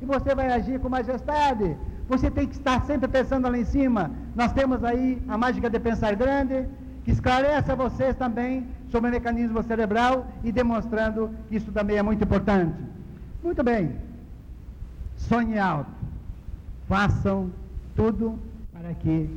e 0.00 0.04
você 0.04 0.34
vai 0.34 0.50
agir 0.52 0.80
com 0.80 0.88
majestade. 0.88 1.76
Você 2.08 2.30
tem 2.30 2.46
que 2.46 2.54
estar 2.54 2.82
sempre 2.84 3.06
pensando 3.08 3.48
lá 3.48 3.56
em 3.56 3.64
cima. 3.64 4.10
Nós 4.34 4.52
temos 4.52 4.82
aí 4.82 5.22
a 5.28 5.36
mágica 5.38 5.70
de 5.70 5.78
pensar 5.78 6.14
grande, 6.16 6.66
que 7.04 7.10
esclarece 7.10 7.70
a 7.70 7.74
vocês 7.74 8.16
também 8.16 8.66
sobre 8.90 9.10
o 9.10 9.12
mecanismo 9.12 9.62
cerebral 9.62 10.26
e 10.42 10.50
demonstrando 10.50 11.30
que 11.48 11.56
isso 11.56 11.70
também 11.72 11.96
é 11.96 12.02
muito 12.02 12.24
importante. 12.24 12.76
Muito 13.42 13.62
bem. 13.62 13.96
Sonhe 15.16 15.58
alto. 15.58 15.90
Façam 16.88 17.50
tudo 17.94 18.38
para 18.72 18.92
que 18.94 19.30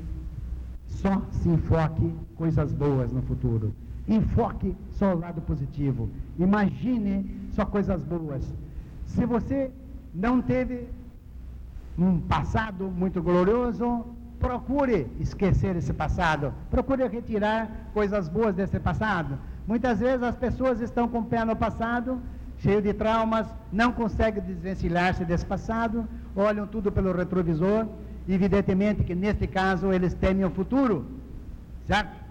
só 0.87 1.21
se 1.31 1.49
enfoque 1.49 2.13
coisas 2.35 2.73
boas 2.73 3.11
no 3.11 3.21
futuro. 3.21 3.73
Enfoque 4.07 4.75
só 4.91 5.13
o 5.13 5.19
lado 5.19 5.41
positivo. 5.41 6.09
Imagine 6.39 7.49
só 7.51 7.65
coisas 7.65 8.03
boas. 8.03 8.43
Se 9.05 9.25
você 9.25 9.71
não 10.13 10.41
teve 10.41 10.87
um 11.97 12.19
passado 12.19 12.85
muito 12.85 13.21
glorioso, 13.21 14.05
procure 14.39 15.07
esquecer 15.19 15.75
esse 15.75 15.93
passado. 15.93 16.53
Procure 16.69 17.07
retirar 17.07 17.69
coisas 17.93 18.27
boas 18.27 18.53
desse 18.53 18.79
passado. 18.79 19.37
Muitas 19.65 19.99
vezes 19.99 20.21
as 20.21 20.35
pessoas 20.35 20.81
estão 20.81 21.07
com 21.07 21.19
o 21.19 21.25
pé 21.25 21.45
no 21.45 21.55
passado, 21.55 22.19
cheio 22.59 22.81
de 22.81 22.93
traumas, 22.93 23.47
não 23.71 23.91
conseguem 23.91 24.43
desvencilhar-se 24.43 25.23
desse 25.23 25.45
passado, 25.45 26.05
olham 26.35 26.67
tudo 26.67 26.91
pelo 26.91 27.13
retrovisor. 27.13 27.87
Evidentemente 28.27 29.03
que 29.03 29.15
neste 29.15 29.47
caso 29.47 29.91
eles 29.91 30.13
temem 30.13 30.45
o 30.45 30.49
futuro, 30.49 31.05
certo? 31.87 32.23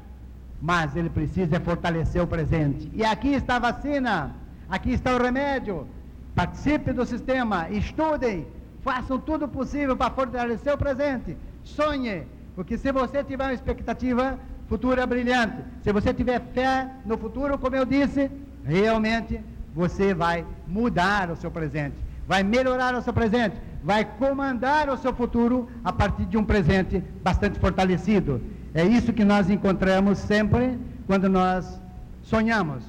Mas 0.61 0.95
ele 0.97 1.11
precisa 1.11 1.61
fortalecer 1.61 2.23
o 2.23 2.27
presente. 2.27 2.91
E 2.95 3.05
aqui 3.05 3.35
está 3.35 3.57
a 3.57 3.59
vacina, 3.59 4.33
aqui 4.69 4.93
está 4.93 5.15
o 5.15 5.23
remédio. 5.23 5.87
Participe 6.35 6.93
do 6.93 7.05
sistema, 7.05 7.69
estudem, 7.71 8.47
façam 8.83 9.19
tudo 9.19 9.47
possível 9.47 9.97
para 9.97 10.11
fortalecer 10.11 10.73
o 10.73 10.79
presente. 10.79 11.37
Sonhe, 11.63 12.25
porque 12.55 12.77
se 12.77 12.91
você 12.91 13.23
tiver 13.23 13.45
uma 13.45 13.55
expectativa 13.55 14.39
futura 14.69 15.07
brilhante, 15.07 15.59
se 15.83 15.93
você 15.93 16.15
tiver 16.15 16.41
fé 16.55 16.89
no 17.05 17.19
futuro, 17.19 17.59
como 17.59 17.77
eu 17.77 17.85
disse, 17.85 18.31
realmente 18.65 19.41
você 19.75 20.15
vai 20.15 20.45
mudar 20.67 21.31
o 21.31 21.37
seu 21.37 21.51
presente, 21.51 21.97
vai 22.27 22.43
melhorar 22.43 22.95
o 22.95 23.03
seu 23.03 23.13
presente, 23.13 23.57
vai 23.83 24.05
comandar 24.05 24.89
o 24.89 24.97
seu 24.97 25.13
futuro 25.15 25.69
a 25.85 25.93
partir 25.93 26.25
de 26.27 26.37
um 26.37 26.45
presente 26.45 27.03
bastante 27.23 27.59
fortalecido. 27.59 28.41
É 28.75 28.85
isso 28.85 29.13
que 29.13 29.25
nós 29.25 29.51
encontramos 29.51 30.19
sempre 30.19 30.79
quando 31.07 31.29
nós 31.29 31.81
sonhamos. 32.23 32.85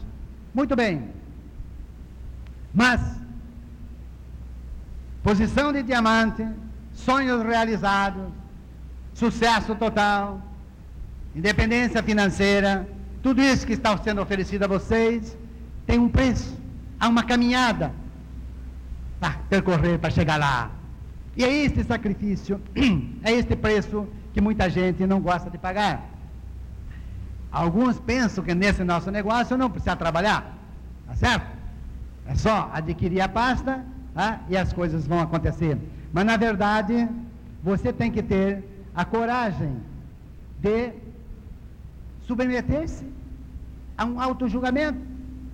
Muito 0.53 0.75
bem. 0.75 1.09
Mas, 2.73 3.01
posição 5.23 5.71
de 5.71 5.81
diamante, 5.81 6.45
sonhos 6.91 7.41
realizados, 7.41 8.27
sucesso 9.13 9.73
total, 9.73 10.41
independência 11.33 12.03
financeira, 12.03 12.87
tudo 13.21 13.41
isso 13.41 13.65
que 13.65 13.73
está 13.73 13.97
sendo 13.97 14.21
oferecido 14.21 14.63
a 14.63 14.67
vocês 14.67 15.37
tem 15.87 15.97
um 15.97 16.09
preço, 16.09 16.55
há 16.99 17.07
uma 17.07 17.23
caminhada 17.23 17.93
para 19.19 19.31
percorrer 19.49 19.97
para 19.97 20.09
chegar 20.09 20.37
lá. 20.37 20.69
E 21.37 21.43
é 21.43 21.63
este 21.63 21.83
sacrifício, 21.85 22.61
é 23.23 23.31
este 23.31 23.55
preço 23.55 24.05
que 24.33 24.41
muita 24.41 24.69
gente 24.69 25.07
não 25.07 25.21
gosta 25.21 25.49
de 25.49 25.57
pagar. 25.57 26.05
Alguns 27.49 27.99
pensam 27.99 28.43
que 28.43 28.53
nesse 28.53 28.83
nosso 28.83 29.09
negócio 29.09 29.57
não 29.57 29.69
precisa 29.69 29.95
trabalhar, 29.95 30.57
tá 31.07 31.15
certo? 31.15 31.47
É 32.25 32.35
só 32.35 32.69
adquirir 32.73 33.21
a 33.21 33.29
pasta 33.29 33.85
tá? 34.13 34.41
e 34.49 34.57
as 34.57 34.71
coisas 34.73 35.07
vão 35.07 35.19
acontecer. 35.19 35.77
Mas 36.11 36.25
na 36.25 36.37
verdade, 36.37 37.09
você 37.63 37.91
tem 37.91 38.11
que 38.11 38.21
ter 38.21 38.63
a 38.93 39.03
coragem 39.03 39.77
de 40.59 40.93
submeter-se 42.21 43.05
a 43.97 44.05
um 44.05 44.19
auto-julgamento, 44.19 44.99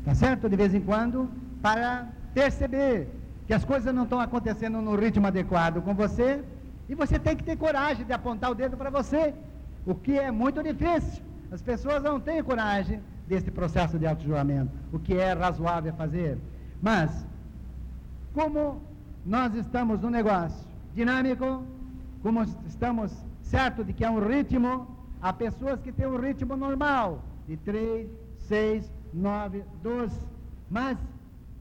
tá 0.06 0.14
certo? 0.14 0.50
De 0.50 0.56
vez 0.56 0.74
em 0.74 0.82
quando, 0.82 1.30
para 1.62 2.08
perceber 2.34 3.08
que 3.48 3.54
as 3.54 3.66
coisas 3.66 3.94
não 3.94 4.04
estão 4.04 4.20
acontecendo 4.20 4.82
no 4.82 4.96
ritmo 4.96 5.28
adequado 5.28 5.82
com 5.82 5.94
você, 5.94 6.44
e 6.88 6.96
você 6.96 7.20
tem 7.20 7.36
que 7.36 7.44
ter 7.44 7.56
coragem 7.56 8.06
de 8.06 8.14
apontar 8.14 8.52
o 8.52 8.56
dedo 8.56 8.76
para 8.76 8.90
você, 8.90 9.34
o 9.86 9.96
que 9.96 10.18
é 10.18 10.32
muito 10.32 10.62
difícil. 10.64 11.24
As 11.52 11.62
pessoas 11.62 12.04
não 12.04 12.20
têm 12.20 12.44
coragem 12.44 13.02
desse 13.28 13.50
processo 13.52 13.98
de 13.98 14.06
auto-julgamento, 14.06 14.72
o 14.92 15.00
que 15.00 15.14
é 15.16 15.34
razoável 15.34 15.94
fazer. 15.94 16.38
Mas, 16.82 17.26
como 18.40 18.82
nós 19.26 19.54
estamos 19.54 20.00
no 20.00 20.10
negócio 20.10 20.66
dinâmico, 20.94 21.66
como 22.24 22.42
estamos 22.66 23.12
certo 23.42 23.84
de 23.84 23.92
que 23.92 24.06
é 24.06 24.10
um 24.10 24.26
ritmo, 24.26 24.88
há 25.22 25.34
pessoas 25.34 25.82
que 25.82 25.92
têm 25.92 26.08
um 26.08 26.16
ritmo 26.16 26.56
normal, 26.56 27.22
de 27.46 27.58
3, 27.58 28.10
6, 28.38 28.90
9, 29.14 29.66
12, 29.84 30.18
mas 30.70 30.98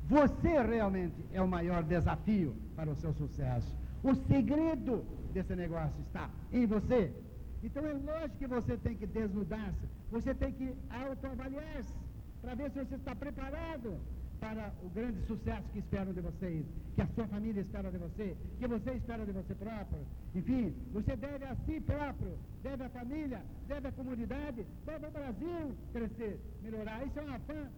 você 0.09 0.63
realmente 0.63 1.17
é 1.33 1.43
o 1.43 1.49
maior 1.49 1.83
desafio 1.83 2.55
para 2.77 2.89
o 2.89 2.95
seu 2.95 3.13
sucesso. 3.13 3.75
O 4.01 4.15
segredo 4.15 5.05
desse 5.35 5.57
negócio 5.57 6.01
está 6.07 6.31
em 6.53 6.65
você. 6.65 7.13
Então 7.61 7.85
é 7.85 7.93
lógico 7.93 8.39
que 8.39 8.47
você 8.47 8.77
tem 8.77 8.95
que 8.95 9.05
desnudar-se, 9.05 9.85
você 10.13 10.33
tem 10.33 10.53
que 10.53 10.73
autoavaliar-se, 10.91 11.93
para 12.41 12.55
ver 12.55 12.71
se 12.71 12.85
você 12.85 12.95
está 12.95 13.17
preparado 13.17 13.99
para 14.41 14.73
o 14.83 14.89
grande 14.91 15.21
sucesso 15.27 15.69
que 15.73 15.79
esperam 15.81 16.13
de 16.13 16.21
vocês, 16.21 16.65
que 16.95 17.03
a 17.03 17.07
sua 17.15 17.27
família 17.27 17.61
espera 17.61 17.91
de 17.91 17.99
você, 17.99 18.37
que 18.59 18.67
você 18.67 18.91
espera 18.93 19.25
de 19.25 19.33
você 19.33 19.55
próprio. 19.55 20.01
Enfim, 20.35 20.75
você 20.93 21.17
deve 21.17 21.45
a 21.45 21.57
si 21.67 21.81
próprio, 21.81 22.39
deve 22.63 22.85
à 22.85 22.89
família, 22.89 23.43
deve 23.67 23.89
à 23.89 23.93
comunidade, 23.93 24.67
deve 24.87 25.05
ao 25.07 25.13
Brasil 25.13 25.75
crescer, 25.93 26.41
melhorar. 26.63 27.07
Isso 27.07 27.19
é 27.19 27.23
uma 27.23 27.39
fã 27.41 27.69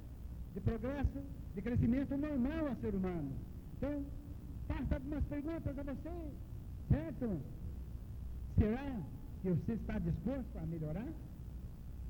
de 0.55 0.61
progresso, 0.61 1.21
de 1.55 1.63
crescimento 1.63 2.17
normal 2.17 2.69
ao 2.69 2.77
ser 2.77 2.95
humano. 2.95 3.33
Então, 3.77 4.05
faça 4.69 4.95
algumas 4.95 5.25
perguntas 5.25 5.79
a 5.79 5.83
você, 5.83 6.11
certo? 6.89 7.41
Será 8.59 9.01
que 9.43 9.51
você 9.51 9.73
está 9.73 9.99
disposto 9.99 10.57
a 10.57 10.67
melhorar? 10.67 11.09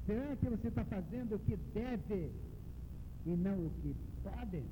Será 0.07 0.37
que 0.37 0.49
você 0.49 0.69
está 0.69 0.85
fazendo 0.85 1.37
o 1.37 1.39
que 1.39 1.57
deve 1.73 2.33
e 3.27 3.31
não 3.37 3.67
o 3.67 3.71
que 3.83 3.95
pode. 4.23 4.63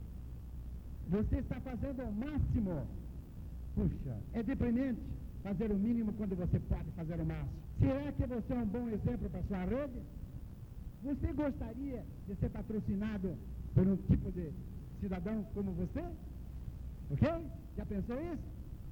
Você 1.08 1.36
está 1.38 1.60
fazendo 1.60 2.02
o 2.02 2.12
máximo. 2.12 2.86
Puxa, 3.74 4.16
é 4.34 4.42
deprimente 4.42 5.00
fazer 5.42 5.70
o 5.70 5.78
mínimo 5.78 6.12
quando 6.14 6.36
você 6.36 6.58
pode 6.60 6.90
fazer 6.92 7.20
o 7.20 7.26
máximo. 7.26 7.50
Será 7.78 8.12
que 8.12 8.26
você 8.26 8.52
é 8.52 8.56
um 8.56 8.66
bom 8.66 8.88
exemplo 8.88 9.30
para 9.30 9.42
sua 9.44 9.64
rede? 9.64 10.00
Você 11.04 11.32
gostaria 11.32 12.04
de 12.26 12.34
ser 12.36 12.50
patrocinado 12.50 13.36
por 13.74 13.86
um 13.86 13.96
tipo 13.96 14.32
de 14.32 14.50
cidadão 15.00 15.44
como 15.54 15.72
você? 15.72 16.04
Ok? 17.10 17.28
Já 17.76 17.86
pensou 17.86 18.16
isso? 18.20 18.42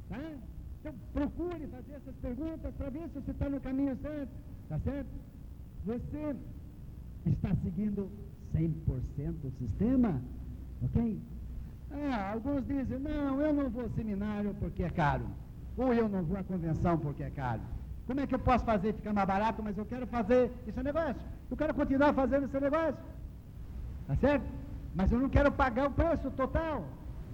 Tá? 0.08 0.32
Então 0.80 0.94
procure 1.12 1.66
fazer 1.66 1.92
essas 1.94 2.14
perguntas 2.16 2.74
para 2.76 2.90
ver 2.90 3.08
se 3.08 3.20
você 3.20 3.30
está 3.32 3.50
no 3.50 3.60
caminho 3.60 3.96
certo. 4.00 4.30
Tá 4.68 4.78
certo? 4.80 5.10
Você 5.84 6.36
está 7.26 7.54
seguindo 7.56 8.08
100% 8.54 9.34
o 9.44 9.50
sistema? 9.58 10.22
Ok? 10.82 11.20
Ah, 11.92 12.32
alguns 12.32 12.66
dizem, 12.66 12.98
não, 12.98 13.40
eu 13.40 13.52
não 13.52 13.70
vou 13.70 13.84
ao 13.84 13.90
seminário 13.90 14.54
porque 14.60 14.82
é 14.82 14.90
caro. 14.90 15.24
Ou 15.76 15.92
eu 15.92 16.08
não 16.08 16.22
vou 16.22 16.36
à 16.38 16.44
convenção 16.44 16.98
porque 16.98 17.22
é 17.22 17.30
caro. 17.30 17.60
Como 18.06 18.20
é 18.20 18.26
que 18.26 18.34
eu 18.34 18.38
posso 18.38 18.64
fazer 18.64 18.94
ficar 18.94 19.12
mais 19.12 19.26
barato, 19.26 19.62
mas 19.62 19.76
eu 19.76 19.84
quero 19.84 20.06
fazer 20.06 20.52
esse 20.66 20.82
negócio? 20.82 21.16
Eu 21.50 21.56
quero 21.56 21.74
continuar 21.74 22.12
fazendo 22.12 22.44
esse 22.44 22.60
negócio. 22.60 22.96
Tá 24.06 24.16
certo? 24.16 24.46
Mas 24.94 25.10
eu 25.10 25.18
não 25.18 25.28
quero 25.28 25.50
pagar 25.50 25.88
o 25.88 25.90
preço 25.90 26.30
total. 26.30 26.84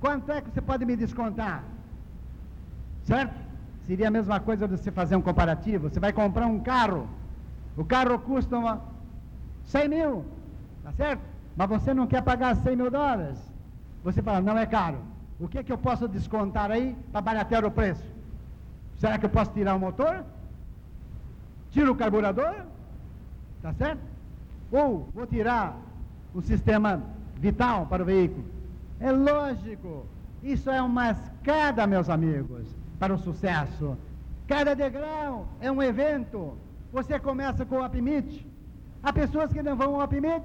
Quanto 0.00 0.32
é 0.32 0.40
que 0.40 0.50
você 0.50 0.60
pode 0.60 0.84
me 0.84 0.96
descontar? 0.96 1.62
Certo? 3.04 3.34
Seria 3.86 4.08
a 4.08 4.10
mesma 4.10 4.40
coisa 4.40 4.66
de 4.66 4.76
você 4.76 4.90
fazer 4.90 5.16
um 5.16 5.22
comparativo. 5.22 5.88
Você 5.88 6.00
vai 6.00 6.12
comprar 6.12 6.46
um 6.46 6.60
carro. 6.60 7.08
O 7.76 7.84
carro 7.84 8.18
custa 8.18 8.56
uma 8.56 8.82
100 9.64 9.88
mil. 9.88 10.24
Tá 10.82 10.92
certo? 10.92 11.22
Mas 11.56 11.68
você 11.68 11.92
não 11.92 12.06
quer 12.06 12.22
pagar 12.22 12.56
100 12.56 12.76
mil 12.76 12.90
dólares. 12.90 13.38
Você 14.04 14.22
fala, 14.22 14.40
não 14.40 14.56
é 14.58 14.66
caro. 14.66 14.98
O 15.38 15.48
que, 15.48 15.58
é 15.58 15.62
que 15.62 15.72
eu 15.72 15.78
posso 15.78 16.08
descontar 16.08 16.70
aí 16.70 16.96
para 17.10 17.20
baratear 17.20 17.64
o 17.64 17.70
preço? 17.70 18.04
Será 18.98 19.18
que 19.18 19.26
eu 19.26 19.30
posso 19.30 19.50
tirar 19.52 19.74
o 19.74 19.80
motor? 19.80 20.24
Tiro 21.70 21.92
o 21.92 21.96
carburador? 21.96 22.54
Tá 23.60 23.72
certo? 23.74 24.00
Ou 24.70 25.08
vou 25.14 25.26
tirar 25.26 25.76
o 26.34 26.40
sistema 26.40 27.02
vital 27.36 27.86
para 27.86 28.02
o 28.02 28.06
veículo? 28.06 28.44
É 29.00 29.10
lógico. 29.10 30.06
Isso 30.42 30.70
é 30.70 30.80
uma 30.80 31.10
escada, 31.10 31.86
meus 31.86 32.08
amigos, 32.08 32.66
para 32.98 33.14
o 33.14 33.18
sucesso. 33.18 33.96
Cada 34.46 34.74
degrau 34.74 35.46
é 35.60 35.70
um 35.70 35.82
evento. 35.82 36.56
Você 36.92 37.18
começa 37.18 37.64
com 37.64 37.76
o 37.76 37.84
Upmeet. 37.84 38.46
Há 39.02 39.12
pessoas 39.12 39.52
que 39.52 39.62
não 39.62 39.76
vão 39.76 39.96
ao 39.96 40.04
Upmeet 40.04 40.42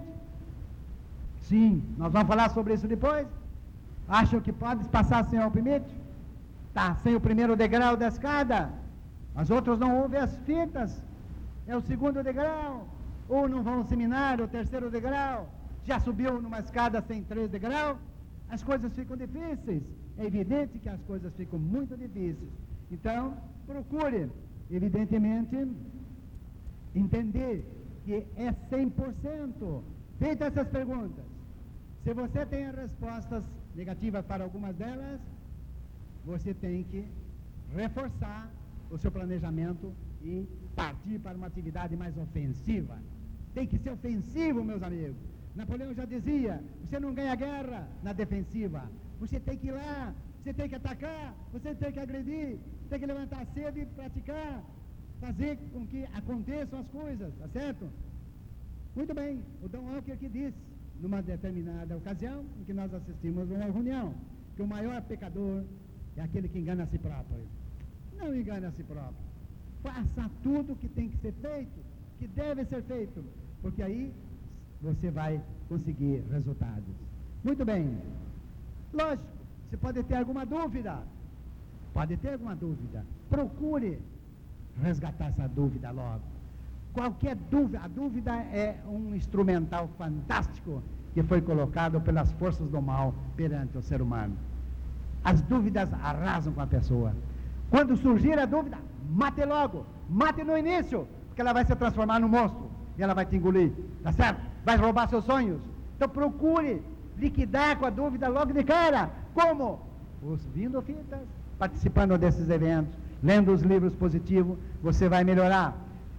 Sim, 1.50 1.72
nós 1.98 2.12
vamos 2.12 2.28
falar 2.28 2.50
sobre 2.50 2.74
isso 2.74 2.88
depois. 2.88 3.28
Acham 4.08 4.40
que 4.46 4.54
pode 4.54 4.88
passar 4.90 5.26
sem 5.26 5.40
alpimete? 5.40 5.94
está 6.78 6.94
sem 7.04 7.16
o 7.16 7.22
primeiro 7.28 7.56
degrau 7.56 7.98
da 7.98 8.08
escada. 8.08 8.72
As 9.34 9.50
outras 9.50 9.80
não 9.80 9.92
ouvem 10.02 10.20
as 10.20 10.34
fitas. 10.48 11.02
É 11.66 11.76
o 11.76 11.82
segundo 11.82 12.24
degrau. 12.24 12.88
Ou 13.28 13.50
não 13.50 13.64
vão 13.64 13.80
ao 13.80 13.86
seminário, 13.86 14.46
o 14.46 14.48
terceiro 14.48 14.92
degrau. 14.92 15.50
Já 15.84 16.00
subiu 16.00 16.40
numa 16.40 16.60
escada 16.60 17.02
sem 17.02 17.24
três 17.24 17.50
degraus. 17.50 17.98
As 18.48 18.62
coisas 18.64 18.94
ficam 18.94 19.18
difíceis. 19.18 19.84
É 20.20 20.26
evidente 20.26 20.78
que 20.78 20.90
as 20.90 21.02
coisas 21.02 21.34
ficam 21.36 21.58
muito 21.58 21.98
difíceis. 21.98 22.52
Então, 22.92 23.34
procure, 23.66 24.30
evidentemente, 24.70 25.56
entender 26.96 27.66
que 28.06 28.26
é 28.36 28.52
100%. 28.72 29.82
Feitas 30.20 30.48
essas 30.48 30.68
perguntas. 30.70 31.26
Se 32.07 32.13
você 32.13 32.45
tem 32.45 32.71
respostas 32.71 33.44
negativas 33.75 34.25
para 34.25 34.42
algumas 34.42 34.74
delas, 34.77 35.19
você 36.24 36.54
tem 36.54 36.81
que 36.86 37.06
reforçar 37.75 38.50
o 38.89 38.98
seu 38.98 39.12
planejamento 39.12 39.94
e 40.21 40.48
partir 40.74 41.19
para 41.19 41.36
uma 41.36 41.48
atividade 41.48 41.98
mais 41.98 42.18
ofensiva. 42.18 42.98
Tem 43.54 43.68
que 43.68 43.77
ser 43.77 43.89
ofensivo, 43.89 44.63
meus 44.63 44.81
amigos. 44.81 45.18
Napoleão 45.54 45.94
já 45.94 46.06
dizia: 46.06 46.63
você 46.81 46.98
não 46.98 47.13
ganha 47.13 47.36
guerra 47.36 47.86
na 48.01 48.13
defensiva. 48.13 48.89
Você 49.19 49.38
tem 49.38 49.57
que 49.57 49.68
ir 49.68 49.71
lá, 49.71 50.15
você 50.42 50.53
tem 50.53 50.69
que 50.69 50.75
atacar, 50.75 51.36
você 51.51 51.75
tem 51.75 51.92
que 51.92 52.00
agredir, 52.00 52.57
tem 52.89 53.00
que 53.01 53.06
levantar 53.06 53.45
cedo 53.48 53.80
e 53.80 53.86
praticar, 53.86 54.63
fazer 55.19 55.57
com 55.74 55.86
que 55.86 56.06
aconteçam 56.13 56.80
as 56.80 56.88
coisas, 56.88 57.33
tá 57.38 57.50
certo? 57.50 57.89
Muito 58.95 59.13
bem, 59.13 59.44
o 59.62 59.68
Dom 59.68 59.81
Walker 59.92 60.15
que 60.15 60.30
disse, 60.30 60.76
numa 61.02 61.22
determinada 61.22 61.96
ocasião, 61.96 62.44
em 62.60 62.64
que 62.64 62.74
nós 62.74 62.94
assistimos 62.94 63.50
uma 63.50 63.66
reunião, 63.66 64.14
que 64.56 64.62
o 64.62 64.68
maior 64.68 65.02
pecador 65.04 65.64
é 66.16 66.22
aquele 66.22 66.48
que 66.48 66.60
engana 66.60 66.84
a 66.84 66.88
si 66.88 66.98
próprio. 66.98 67.40
Não 68.18 68.36
engane 68.36 68.66
a 68.66 68.72
si 68.72 68.84
próprio. 68.84 69.28
Faça 69.84 70.30
tudo 70.44 70.74
o 70.74 70.76
que 70.76 70.90
tem 70.90 71.10
que 71.10 71.18
ser 71.18 71.34
feito, 71.34 71.80
que 72.20 72.28
deve 72.28 72.66
ser 72.66 72.82
feito, 72.84 73.24
porque 73.62 73.84
aí 73.84 74.12
você 74.82 75.12
vai 75.12 75.42
conseguir 75.70 76.24
resultados. 76.32 76.96
Muito 77.44 77.64
bem. 77.64 77.98
Lógico, 78.94 79.28
você 79.70 79.78
pode 79.78 80.04
ter 80.04 80.16
alguma 80.16 80.46
dúvida. 80.46 81.04
Pode 81.94 82.18
ter 82.18 82.34
alguma 82.34 82.56
dúvida. 82.56 83.06
Procure 83.30 84.00
resgatar 84.82 85.28
essa 85.28 85.48
dúvida 85.48 85.92
logo. 85.92 86.37
Qualquer 86.94 87.36
dúvida, 87.36 87.81
a 87.84 87.88
dúvida 87.88 88.36
é 88.36 88.78
um 88.88 89.16
instrumental 89.16 89.89
fantástico 89.98 90.81
que 91.13 91.24
foi 91.24 91.42
colocado 91.42 92.00
pelas 92.01 92.31
forças 92.34 92.69
do 92.69 92.81
mal 92.81 93.13
perante 93.36 93.78
o 93.78 93.81
ser 93.81 94.01
humano. 94.01 94.36
As 95.24 95.42
dúvidas 95.42 95.92
arrasam 95.94 96.54
com 96.54 96.62
a 96.62 96.68
pessoa. 96.68 97.13
Quando 97.69 97.98
surgir 97.98 98.38
a 98.39 98.45
dúvida, 98.45 98.78
mate 99.10 99.44
logo. 99.45 99.86
Mate 100.10 100.44
no 100.44 100.57
início, 100.57 101.07
porque 101.28 101.42
ela 101.42 101.54
vai 101.54 101.66
se 101.66 101.75
transformar 101.75 102.19
no 102.19 102.30
monstro 102.30 102.69
e 102.98 103.04
ela 103.04 103.13
vai 103.13 103.25
te 103.25 103.36
engolir. 103.36 103.72
Tá 104.04 104.12
certo? 104.12 104.42
Vai 104.63 104.78
roubar 104.78 105.10
seus 105.10 105.25
sonhos. 105.25 105.60
Então 105.95 106.07
procure 106.07 106.81
liquidar 107.18 107.78
com 107.78 107.86
a 107.86 107.89
dúvida 107.89 108.28
logo 108.28 108.54
de 108.54 108.63
cara. 108.63 109.10
Como? 109.34 109.80
Os 110.22 110.45
vindo 110.45 110.81
fitas, 110.81 111.22
participando 111.60 112.18
desses 112.18 112.50
eventos, 112.50 112.94
lendo 113.22 113.51
os 113.51 113.62
livros 113.62 113.95
positivos, 113.95 114.57
você 114.81 115.10
vai 115.10 115.24
melhorar. 115.24 115.75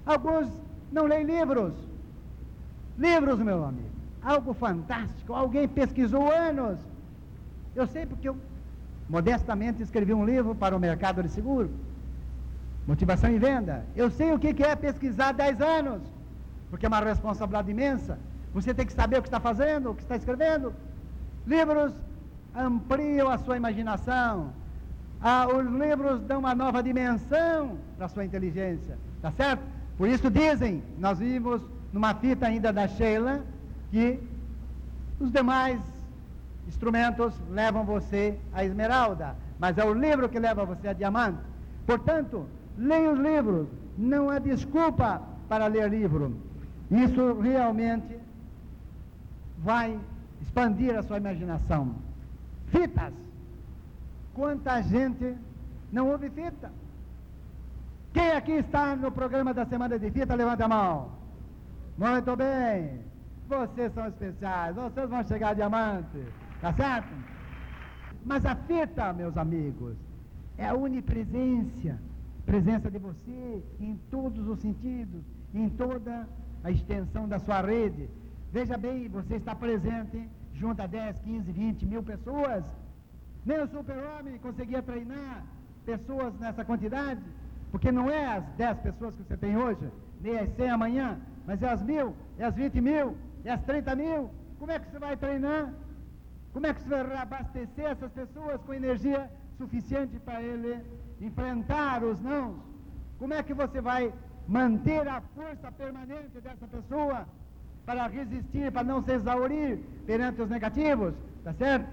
Alguns 0.08 0.48
não 0.90 1.04
leem 1.04 1.24
livros. 1.24 1.74
Livros, 2.96 3.38
meu 3.40 3.62
amigo. 3.62 3.90
Algo 4.22 4.54
fantástico. 4.54 5.34
Alguém 5.34 5.68
pesquisou 5.68 6.32
anos. 6.32 6.78
Eu 7.76 7.86
sei 7.86 8.06
porque 8.06 8.26
eu 8.30 8.36
modestamente 9.06 9.82
escrevi 9.82 10.14
um 10.14 10.24
livro 10.24 10.54
para 10.54 10.74
o 10.74 10.80
mercado 10.80 11.22
de 11.22 11.28
seguro. 11.28 11.70
Motivação 12.86 13.30
e 13.30 13.38
venda. 13.38 13.84
Eu 13.94 14.10
sei 14.10 14.32
o 14.32 14.38
que 14.38 14.62
é 14.62 14.74
pesquisar 14.74 15.32
10 15.32 15.60
anos, 15.60 16.00
porque 16.70 16.86
é 16.86 16.88
uma 16.88 17.00
responsabilidade 17.00 17.70
imensa. 17.70 18.18
Você 18.54 18.72
tem 18.72 18.86
que 18.86 18.94
saber 18.94 19.18
o 19.18 19.22
que 19.22 19.28
está 19.28 19.40
fazendo, 19.40 19.90
o 19.90 19.94
que 19.94 20.02
está 20.02 20.16
escrevendo. 20.16 20.72
Livros 21.46 21.92
ampliam 22.56 23.28
a 23.28 23.36
sua 23.36 23.58
imaginação. 23.58 24.52
Ah, 25.20 25.46
os 25.48 25.66
livros 25.66 26.22
dão 26.22 26.38
uma 26.38 26.54
nova 26.54 26.82
dimensão 26.82 27.76
para 27.98 28.06
a 28.06 28.08
sua 28.08 28.24
inteligência. 28.24 28.96
Tá 29.20 29.30
certo? 29.32 29.77
Por 29.98 30.08
isso 30.08 30.30
dizem, 30.30 30.82
nós 30.96 31.18
vimos 31.18 31.60
numa 31.92 32.14
fita 32.14 32.46
ainda 32.46 32.72
da 32.72 32.86
Sheila, 32.86 33.44
que 33.90 34.20
os 35.18 35.32
demais 35.32 35.80
instrumentos 36.68 37.34
levam 37.50 37.84
você 37.84 38.38
à 38.52 38.64
esmeralda, 38.64 39.34
mas 39.58 39.76
é 39.76 39.84
o 39.84 39.92
livro 39.92 40.28
que 40.28 40.38
leva 40.38 40.64
você 40.64 40.88
a 40.88 40.92
diamante. 40.92 41.38
Portanto, 41.84 42.46
leia 42.76 43.10
os 43.10 43.18
livros, 43.18 43.66
não 43.96 44.30
há 44.30 44.38
desculpa 44.38 45.20
para 45.48 45.66
ler 45.66 45.90
livro. 45.90 46.36
Isso 46.90 47.40
realmente 47.40 48.18
vai 49.58 49.98
expandir 50.40 50.96
a 50.96 51.02
sua 51.02 51.16
imaginação. 51.16 51.96
Fitas. 52.68 53.12
Quanta 54.32 54.80
gente 54.82 55.34
não 55.90 56.10
ouve 56.10 56.30
fita? 56.30 56.70
Quem 58.12 58.30
aqui 58.32 58.52
está 58.52 58.96
no 58.96 59.10
programa 59.12 59.52
da 59.52 59.66
Semana 59.66 59.98
de 59.98 60.10
Fita, 60.10 60.34
levanta 60.34 60.64
a 60.64 60.68
mão. 60.68 61.12
Muito 61.96 62.36
bem. 62.36 63.00
Vocês 63.48 63.92
são 63.92 64.06
especiais, 64.06 64.76
vocês 64.76 65.08
vão 65.08 65.22
chegar 65.24 65.54
diamante. 65.54 66.24
Tá 66.60 66.72
certo? 66.72 67.14
Mas 68.24 68.44
a 68.44 68.54
fita, 68.54 69.12
meus 69.12 69.36
amigos, 69.36 69.96
é 70.56 70.66
a 70.66 70.74
onipresença, 70.74 71.98
presença 72.44 72.90
de 72.90 72.98
você 72.98 73.62
em 73.78 73.96
todos 74.10 74.46
os 74.48 74.58
sentidos, 74.60 75.22
em 75.54 75.68
toda 75.68 76.28
a 76.64 76.70
extensão 76.70 77.28
da 77.28 77.38
sua 77.38 77.60
rede. 77.60 78.08
Veja 78.52 78.76
bem, 78.76 79.08
você 79.08 79.36
está 79.36 79.54
presente 79.54 80.28
junto 80.54 80.82
a 80.82 80.86
10, 80.86 81.18
15, 81.20 81.52
20 81.52 81.86
mil 81.86 82.02
pessoas. 82.02 82.64
Nem 83.46 83.60
o 83.60 83.68
super-homem 83.68 84.38
conseguia 84.38 84.82
treinar 84.82 85.44
pessoas 85.86 86.34
nessa 86.38 86.64
quantidade, 86.64 87.20
porque 87.70 87.92
não 87.92 88.10
é 88.10 88.36
as 88.36 88.44
10 88.56 88.78
pessoas 88.78 89.14
que 89.14 89.22
você 89.22 89.36
tem 89.36 89.56
hoje, 89.56 89.90
nem 90.20 90.38
as 90.38 90.50
100 90.56 90.70
amanhã, 90.70 91.18
mas 91.46 91.62
é 91.62 91.68
as 91.68 91.82
mil, 91.82 92.14
é 92.38 92.44
as 92.44 92.54
20 92.54 92.80
mil, 92.80 93.16
é 93.44 93.52
as 93.52 93.62
30 93.62 93.94
mil. 93.94 94.30
Como 94.58 94.72
é 94.72 94.78
que 94.78 94.90
você 94.90 94.98
vai 94.98 95.16
treinar? 95.16 95.72
Como 96.52 96.66
é 96.66 96.74
que 96.74 96.82
você 96.82 96.88
vai 96.88 97.16
abastecer 97.16 97.84
essas 97.84 98.10
pessoas 98.12 98.60
com 98.62 98.74
energia 98.74 99.30
suficiente 99.56 100.18
para 100.18 100.42
ele 100.42 100.82
enfrentar 101.20 102.02
os 102.02 102.20
nãos? 102.20 102.56
Como 103.18 103.34
é 103.34 103.42
que 103.42 103.54
você 103.54 103.80
vai 103.80 104.12
manter 104.46 105.06
a 105.06 105.20
força 105.34 105.70
permanente 105.72 106.40
dessa 106.40 106.66
pessoa 106.66 107.26
para 107.84 108.06
resistir, 108.06 108.72
para 108.72 108.84
não 108.84 109.02
se 109.02 109.12
exaurir 109.12 109.78
perante 110.06 110.40
os 110.40 110.48
negativos? 110.48 111.14
Tá 111.44 111.52
certo? 111.52 111.88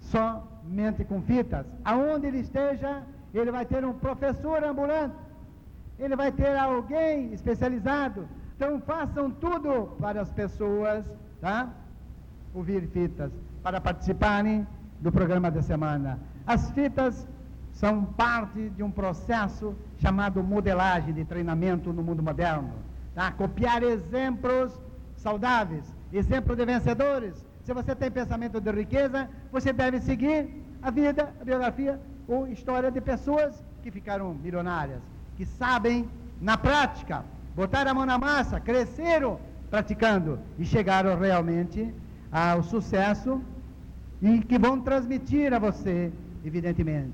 Somente 0.00 1.04
com 1.04 1.22
fitas. 1.22 1.66
Aonde 1.84 2.26
ele 2.26 2.40
esteja, 2.40 3.02
ele 3.38 3.50
vai 3.50 3.64
ter 3.66 3.84
um 3.84 3.92
professor 3.92 4.62
ambulante. 4.62 5.14
Ele 5.98 6.16
vai 6.16 6.30
ter 6.32 6.56
alguém 6.56 7.32
especializado. 7.32 8.28
Então 8.56 8.80
façam 8.80 9.30
tudo 9.30 9.96
para 9.98 10.20
as 10.20 10.30
pessoas, 10.30 11.04
tá? 11.40 11.68
Ouvir 12.54 12.86
fitas 12.88 13.32
para 13.62 13.80
participarem 13.80 14.66
do 15.00 15.10
programa 15.10 15.50
da 15.50 15.62
semana. 15.62 16.18
As 16.46 16.70
fitas 16.70 17.26
são 17.72 18.04
parte 18.04 18.70
de 18.70 18.82
um 18.82 18.90
processo 18.90 19.74
chamado 19.98 20.42
modelagem 20.42 21.12
de 21.12 21.24
treinamento 21.24 21.92
no 21.92 22.02
mundo 22.02 22.22
moderno. 22.22 22.72
Tá? 23.14 23.32
Copiar 23.32 23.82
exemplos 23.82 24.80
saudáveis, 25.16 25.84
exemplos 26.12 26.56
de 26.56 26.64
vencedores. 26.64 27.34
Se 27.64 27.72
você 27.72 27.94
tem 27.94 28.10
pensamento 28.10 28.60
de 28.60 28.70
riqueza, 28.70 29.28
você 29.50 29.72
deve 29.72 30.00
seguir 30.00 30.62
a 30.82 30.90
vida, 30.90 31.34
a 31.40 31.44
biografia 31.44 32.00
ou 32.28 32.46
história 32.46 32.90
de 32.90 33.00
pessoas 33.00 33.62
que 33.82 33.90
ficaram 33.90 34.34
milionárias, 34.34 35.02
que 35.36 35.44
sabem 35.44 36.08
na 36.40 36.56
prática, 36.56 37.24
botar 37.54 37.86
a 37.86 37.94
mão 37.94 38.06
na 38.06 38.18
massa, 38.18 38.60
cresceram 38.60 39.38
praticando 39.70 40.38
e 40.58 40.64
chegaram 40.64 41.18
realmente 41.18 41.92
ao 42.30 42.62
sucesso 42.62 43.40
e 44.22 44.40
que 44.40 44.58
vão 44.58 44.80
transmitir 44.80 45.52
a 45.52 45.58
você, 45.58 46.12
evidentemente. 46.44 47.12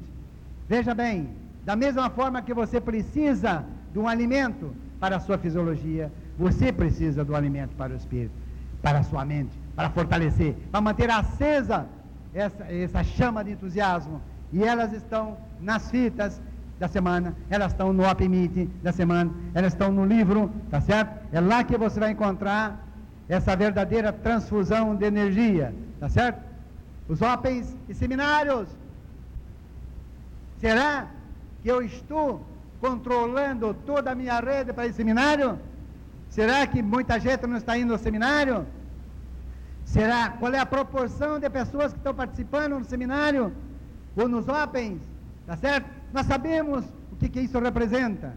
Veja 0.69 0.95
bem, 0.95 1.31
da 1.64 1.75
mesma 1.75 2.09
forma 2.11 2.43
que 2.43 2.55
você 2.55 2.81
precisa 2.81 3.64
de 3.93 3.99
um 3.99 4.07
alimento 4.07 4.75
para 4.99 5.17
a 5.17 5.21
sua 5.21 5.38
fisiologia, 5.38 6.12
você 6.38 6.73
precisa 6.73 7.25
do 7.25 7.35
alimento 7.35 7.75
para 7.76 7.93
o 7.93 7.97
espírito, 7.97 8.35
para 8.83 9.00
a 9.00 9.02
sua 9.02 9.25
mente, 9.25 9.59
para 9.75 9.90
fortalecer, 9.90 10.55
para 10.71 10.81
manter 10.81 11.11
acesa 11.11 11.87
essa, 12.33 12.64
essa 12.64 13.02
chama 13.02 13.43
de 13.43 13.52
entusiasmo. 13.52 14.21
E 14.52 14.64
elas 14.64 14.92
estão 14.92 15.37
nas 15.61 15.90
fitas 15.90 16.40
da 16.78 16.88
semana, 16.88 17.37
elas 17.50 17.73
estão 17.73 17.92
no 17.92 18.09
Open 18.09 18.28
Meeting 18.28 18.71
da 18.83 18.92
semana, 18.92 19.30
elas 19.54 19.73
estão 19.73 19.92
no 19.92 20.04
livro, 20.04 20.50
tá 20.71 20.80
certo? 20.80 21.26
É 21.30 21.40
lá 21.40 21.62
que 21.62 21.76
você 21.76 22.00
vai 22.00 22.11
encontrar 22.12 22.87
essa 23.28 23.54
verdadeira 23.54 24.12
transfusão 24.12 24.97
de 24.97 25.04
energia, 25.04 25.75
tá 26.00 26.09
certo? 26.09 26.50
os 27.11 27.21
opens 27.21 27.76
e 27.88 27.95
seminários. 27.95 28.69
Será 30.59 31.09
que 31.61 31.69
eu 31.69 31.83
estou 31.83 32.47
controlando 32.80 33.75
toda 33.75 34.12
a 34.12 34.14
minha 34.14 34.38
rede 34.38 34.73
para 34.73 34.87
esse 34.87 34.99
seminário? 34.99 35.59
Será 36.28 36.64
que 36.69 36.80
muita 36.80 37.19
gente 37.19 37.45
não 37.49 37.57
está 37.57 37.76
indo 37.76 37.92
ao 37.92 37.99
seminário? 37.99 38.64
Será? 39.85 40.30
Qual 40.38 40.52
é 40.54 40.61
a 40.61 40.64
proporção 40.76 41.40
de 41.40 41.50
pessoas 41.50 41.92
que 41.92 41.99
estão 41.99 42.14
participando 42.14 42.78
no 42.78 42.85
seminário 42.85 43.52
ou 44.21 44.29
nos 44.29 44.49
Opens? 44.49 45.00
Tá 45.47 45.57
certo? 45.57 45.89
Nós 46.12 46.27
sabemos 46.27 46.85
o 47.12 47.17
que, 47.17 47.29
que 47.29 47.41
isso 47.41 47.59
representa. 47.59 48.37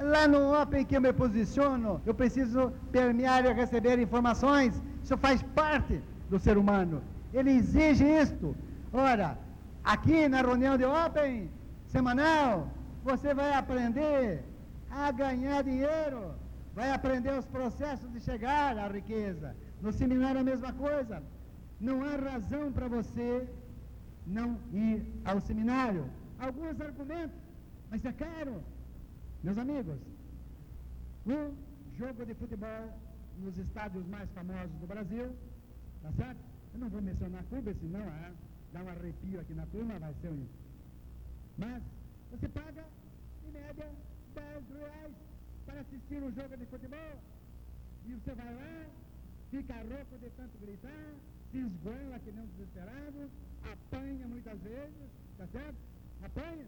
Lá 0.00 0.26
no 0.26 0.60
Open 0.60 0.84
que 0.84 0.96
eu 0.96 1.00
me 1.00 1.12
posiciono, 1.12 2.00
eu 2.06 2.14
preciso 2.14 2.72
permear 2.90 3.44
e 3.44 3.52
receber 3.52 3.98
informações. 3.98 4.80
Isso 5.04 5.16
faz 5.16 5.42
parte 5.54 6.00
do 6.30 6.38
ser 6.38 6.56
humano. 6.56 7.02
Ele 7.32 7.50
exige 7.50 8.04
isto. 8.04 8.56
Ora, 8.92 9.38
aqui 9.84 10.28
na 10.28 10.40
reunião 10.40 10.76
de 10.76 10.84
Open 10.84 11.50
semanal, 11.86 12.68
você 13.04 13.34
vai 13.34 13.52
aprender 13.52 14.42
a 14.90 15.10
ganhar 15.10 15.62
dinheiro, 15.62 16.34
vai 16.74 16.90
aprender 16.90 17.32
os 17.38 17.46
processos 17.46 18.10
de 18.12 18.20
chegar 18.20 18.78
à 18.78 18.88
riqueza. 18.88 19.54
No 19.80 19.92
seminário 19.92 20.40
a 20.40 20.44
mesma 20.44 20.72
coisa. 20.72 21.22
Não 21.80 22.02
há 22.02 22.16
razão 22.30 22.72
para 22.72 22.88
você 22.88 23.46
não 24.26 24.58
ir 24.72 25.04
ao 25.24 25.40
seminário. 25.40 26.08
Alguns 26.38 26.80
argumentos, 26.80 27.36
mas 27.90 28.04
é 28.04 28.12
caro. 28.12 28.62
Meus 29.42 29.58
amigos, 29.58 29.98
o 31.26 31.54
jogo 31.98 32.24
de 32.26 32.34
futebol 32.34 32.88
nos 33.38 33.56
estádios 33.58 34.06
mais 34.06 34.28
famosos 34.30 34.76
do 34.80 34.86
Brasil, 34.86 35.34
tá 36.02 36.12
certo? 36.12 36.40
Eu 36.74 36.80
não 36.80 36.88
vou 36.88 37.02
mencionar 37.02 37.44
clubes, 37.44 37.76
senão 37.80 38.00
ah, 38.00 38.32
dá 38.72 38.82
um 38.82 38.88
arrepio 38.88 39.40
aqui 39.40 39.54
na 39.54 39.66
turma, 39.66 39.98
vai 39.98 40.14
ser 40.20 40.28
um. 40.28 40.46
Mas 41.58 41.82
você 42.30 42.48
paga, 42.48 42.84
em 43.46 43.52
média, 43.52 43.90
10 44.34 44.46
reais 44.78 45.12
para 45.66 45.80
assistir 45.80 46.22
um 46.22 46.32
jogo 46.32 46.56
de 46.56 46.66
futebol. 46.66 47.14
E 48.06 48.14
você 48.14 48.34
vai 48.34 48.54
lá, 48.54 48.86
fica 49.50 49.74
rouco 49.74 50.18
de 50.18 50.30
tanto 50.30 50.58
gritar, 50.60 51.14
se 51.50 51.58
esgoela 51.58 52.18
que 52.18 52.32
nem 52.32 52.44
um 52.44 52.46
desesperado, 52.46 53.30
apanha 53.70 54.26
muitas 54.26 54.58
vezes, 54.60 55.10
tá 55.38 55.46
certo? 55.46 55.76
Apanha. 56.24 56.66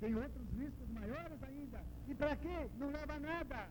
Tem 0.00 0.14
outros 0.14 0.46
riscos 0.58 0.88
maiores 0.92 1.42
ainda. 1.42 1.78
E 2.08 2.14
para 2.14 2.36
quê? 2.36 2.68
Não 2.78 2.88
leva 2.88 3.18
nada. 3.18 3.66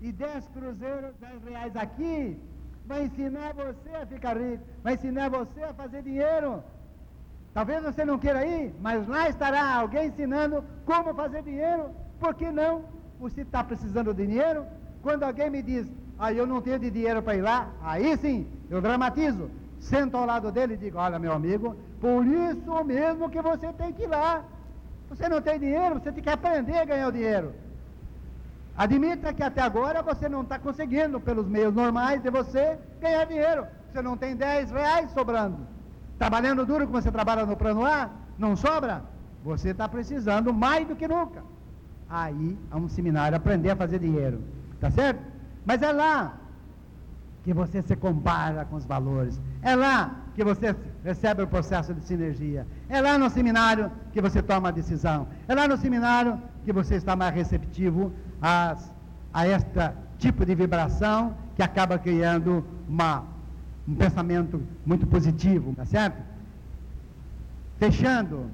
E 0.00 0.12
10 0.12 0.48
cruzeiros, 0.48 1.14
10 1.20 1.44
reais 1.44 1.76
aqui, 1.76 2.38
vai 2.86 3.04
ensinar 3.04 3.54
você 3.54 3.90
a 3.90 4.06
ficar 4.06 4.36
rico, 4.36 4.64
vai 4.82 4.94
ensinar 4.94 5.28
você 5.30 5.62
a 5.62 5.72
fazer 5.74 6.02
dinheiro. 6.02 6.62
Talvez 7.54 7.82
você 7.82 8.04
não 8.04 8.18
queira 8.18 8.46
ir, 8.46 8.74
mas 8.80 9.06
lá 9.06 9.28
estará 9.28 9.74
alguém 9.74 10.08
ensinando 10.08 10.64
como 10.84 11.14
fazer 11.14 11.42
dinheiro. 11.42 11.90
Por 12.18 12.34
que 12.34 12.50
não? 12.50 12.84
Você 13.20 13.42
está 13.42 13.62
precisando 13.62 14.12
de 14.12 14.26
dinheiro? 14.26 14.66
Quando 15.02 15.22
alguém 15.22 15.50
me 15.50 15.62
diz, 15.62 15.86
ah, 16.18 16.32
eu 16.32 16.46
não 16.46 16.60
tenho 16.62 16.78
de 16.78 16.90
dinheiro 16.90 17.22
para 17.22 17.36
ir 17.36 17.42
lá, 17.42 17.70
aí 17.82 18.16
sim, 18.16 18.46
eu 18.70 18.80
dramatizo. 18.80 19.50
Sento 19.82 20.16
ao 20.16 20.24
lado 20.24 20.52
dele 20.52 20.74
e 20.74 20.76
digo, 20.76 20.96
olha 20.96 21.18
meu 21.18 21.32
amigo, 21.32 21.76
por 22.00 22.24
isso 22.24 22.84
mesmo 22.84 23.28
que 23.28 23.42
você 23.42 23.72
tem 23.72 23.92
que 23.92 24.04
ir 24.04 24.06
lá. 24.06 24.44
Você 25.10 25.28
não 25.28 25.40
tem 25.42 25.58
dinheiro, 25.58 25.98
você 25.98 26.12
tem 26.12 26.22
que 26.22 26.30
aprender 26.30 26.78
a 26.78 26.84
ganhar 26.84 27.08
o 27.08 27.12
dinheiro. 27.12 27.52
Admita 28.76 29.32
que 29.32 29.42
até 29.42 29.60
agora 29.60 30.00
você 30.00 30.28
não 30.28 30.42
está 30.42 30.56
conseguindo, 30.58 31.20
pelos 31.20 31.46
meios 31.48 31.74
normais 31.74 32.22
de 32.22 32.30
você, 32.30 32.78
ganhar 33.00 33.24
dinheiro. 33.26 33.66
Você 33.90 34.00
não 34.00 34.16
tem 34.16 34.36
10 34.36 34.70
reais 34.70 35.10
sobrando. 35.10 35.58
Trabalhando 36.16 36.64
duro 36.64 36.86
como 36.86 37.02
você 37.02 37.10
trabalha 37.10 37.44
no 37.44 37.56
plano 37.56 37.84
A, 37.84 38.08
não 38.38 38.54
sobra? 38.54 39.02
Você 39.44 39.70
está 39.70 39.88
precisando 39.88 40.54
mais 40.54 40.86
do 40.86 40.94
que 40.94 41.08
nunca. 41.08 41.42
Aí, 42.08 42.56
a 42.70 42.76
um 42.76 42.88
seminário, 42.88 43.36
aprender 43.36 43.70
a 43.70 43.76
fazer 43.76 43.98
dinheiro. 43.98 44.42
Tá 44.80 44.90
certo? 44.92 45.20
Mas 45.66 45.82
é 45.82 45.92
lá 45.92 46.38
que 47.42 47.52
você 47.52 47.82
se 47.82 47.96
compara 47.96 48.64
com 48.64 48.76
os 48.76 48.84
valores. 48.84 49.40
É 49.62 49.74
lá 49.74 50.16
que 50.34 50.44
você 50.44 50.74
recebe 51.04 51.42
o 51.42 51.46
processo 51.46 51.92
de 51.92 52.04
sinergia. 52.04 52.66
É 52.88 53.00
lá 53.00 53.18
no 53.18 53.28
seminário 53.28 53.90
que 54.12 54.20
você 54.20 54.40
toma 54.40 54.68
a 54.68 54.72
decisão. 54.72 55.26
É 55.48 55.54
lá 55.54 55.66
no 55.66 55.76
seminário 55.76 56.40
que 56.64 56.72
você 56.72 56.94
está 56.94 57.16
mais 57.16 57.34
receptivo 57.34 58.12
a, 58.40 58.76
a 59.32 59.48
este 59.48 59.92
tipo 60.18 60.46
de 60.46 60.54
vibração 60.54 61.34
que 61.56 61.62
acaba 61.62 61.98
criando 61.98 62.64
uma, 62.88 63.24
um 63.86 63.94
pensamento 63.94 64.62
muito 64.86 65.06
positivo, 65.06 65.74
tá 65.74 65.84
certo? 65.84 66.22
Fechando, 67.78 68.48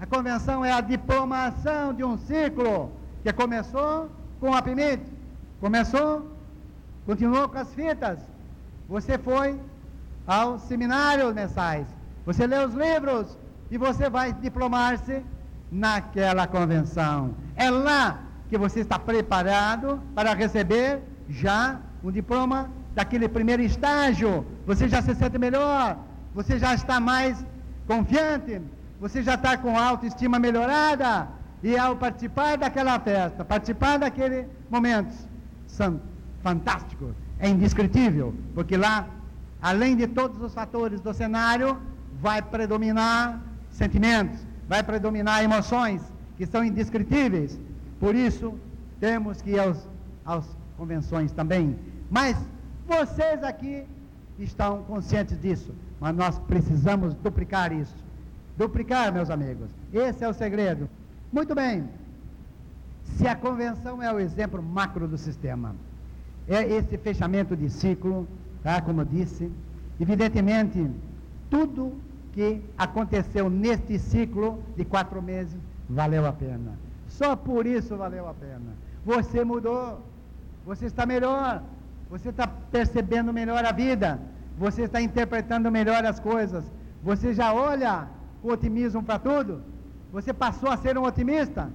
a 0.00 0.06
convenção 0.06 0.64
é 0.64 0.72
a 0.72 0.80
diplomação 0.80 1.94
de 1.94 2.02
um 2.02 2.18
ciclo 2.18 2.90
que 3.22 3.32
começou 3.32 4.10
com 4.40 4.52
a 4.52 4.60
pimenta, 4.60 5.08
começou, 5.60 6.26
continuou 7.06 7.48
com 7.48 7.58
as 7.58 7.72
fitas. 7.72 8.31
Você 8.92 9.16
foi 9.16 9.58
aos 10.26 10.60
seminários 10.64 11.32
mensais. 11.32 11.86
Você 12.26 12.46
lê 12.46 12.58
os 12.62 12.74
livros 12.74 13.38
e 13.70 13.78
você 13.78 14.10
vai 14.10 14.34
diplomar-se 14.34 15.24
naquela 15.70 16.46
convenção. 16.46 17.34
É 17.56 17.70
lá 17.70 18.20
que 18.50 18.58
você 18.58 18.80
está 18.80 18.98
preparado 18.98 19.98
para 20.14 20.34
receber 20.34 21.00
já 21.26 21.80
um 22.04 22.12
diploma 22.12 22.70
daquele 22.94 23.30
primeiro 23.30 23.62
estágio. 23.62 24.46
Você 24.66 24.86
já 24.90 25.00
se 25.00 25.14
sente 25.14 25.38
melhor, 25.38 25.96
você 26.34 26.58
já 26.58 26.74
está 26.74 27.00
mais 27.00 27.42
confiante, 27.86 28.60
você 29.00 29.22
já 29.22 29.36
está 29.36 29.56
com 29.56 29.74
autoestima 29.74 30.38
melhorada. 30.38 31.28
E 31.62 31.78
ao 31.78 31.96
participar 31.96 32.58
daquela 32.58 33.00
festa, 33.00 33.42
participar 33.42 33.98
daquele 33.98 34.46
momento, 34.68 35.14
são 35.66 35.98
fantástico, 36.42 37.14
é 37.42 37.48
indescritível, 37.48 38.34
porque 38.54 38.78
lá 38.78 39.06
além 39.62 39.96
de 39.96 40.08
todos 40.08 40.42
os 40.42 40.52
fatores 40.52 41.00
do 41.00 41.14
cenário, 41.14 41.80
vai 42.20 42.42
predominar 42.42 43.40
sentimentos, 43.70 44.40
vai 44.68 44.82
predominar 44.82 45.44
emoções 45.44 46.02
que 46.36 46.44
são 46.44 46.64
indescritíveis. 46.64 47.58
Por 48.00 48.16
isso, 48.16 48.58
temos 48.98 49.40
que 49.40 49.50
ir 49.50 49.60
aos, 49.60 49.88
às 50.26 50.44
convenções 50.76 51.30
também. 51.30 51.78
Mas 52.10 52.36
vocês 52.86 53.44
aqui 53.44 53.84
estão 54.36 54.82
conscientes 54.82 55.40
disso, 55.40 55.72
mas 56.00 56.14
nós 56.16 56.38
precisamos 56.40 57.14
duplicar 57.14 57.72
isso. 57.72 57.94
Duplicar, 58.58 59.12
meus 59.12 59.30
amigos. 59.30 59.70
Esse 59.92 60.24
é 60.24 60.28
o 60.28 60.34
segredo. 60.34 60.90
Muito 61.32 61.54
bem. 61.54 61.88
Se 63.16 63.26
a 63.28 63.36
convenção 63.36 64.02
é 64.02 64.12
o 64.12 64.18
exemplo 64.18 64.62
macro 64.62 65.06
do 65.06 65.16
sistema, 65.16 65.74
é 66.48 66.62
esse 66.62 66.96
fechamento 66.98 67.56
de 67.56 67.70
ciclo, 67.70 68.26
Tá? 68.62 68.80
Como 68.80 69.00
eu 69.00 69.04
disse, 69.04 69.50
evidentemente, 70.00 70.88
tudo 71.50 72.00
que 72.32 72.62
aconteceu 72.78 73.50
neste 73.50 73.98
ciclo 73.98 74.62
de 74.76 74.84
quatro 74.84 75.20
meses 75.20 75.58
valeu 75.88 76.26
a 76.26 76.32
pena. 76.32 76.78
Só 77.08 77.34
por 77.34 77.66
isso 77.66 77.96
valeu 77.96 78.28
a 78.28 78.34
pena. 78.34 78.72
Você 79.04 79.44
mudou, 79.44 80.00
você 80.64 80.86
está 80.86 81.04
melhor, 81.04 81.62
você 82.08 82.28
está 82.28 82.46
percebendo 82.46 83.32
melhor 83.32 83.64
a 83.64 83.72
vida, 83.72 84.20
você 84.56 84.82
está 84.82 85.02
interpretando 85.02 85.70
melhor 85.70 86.04
as 86.06 86.20
coisas, 86.20 86.64
você 87.02 87.34
já 87.34 87.52
olha 87.52 88.06
com 88.40 88.48
otimismo 88.48 89.02
para 89.02 89.18
tudo, 89.18 89.60
você 90.12 90.32
passou 90.32 90.70
a 90.70 90.76
ser 90.76 90.96
um 90.96 91.02
otimista, 91.02 91.68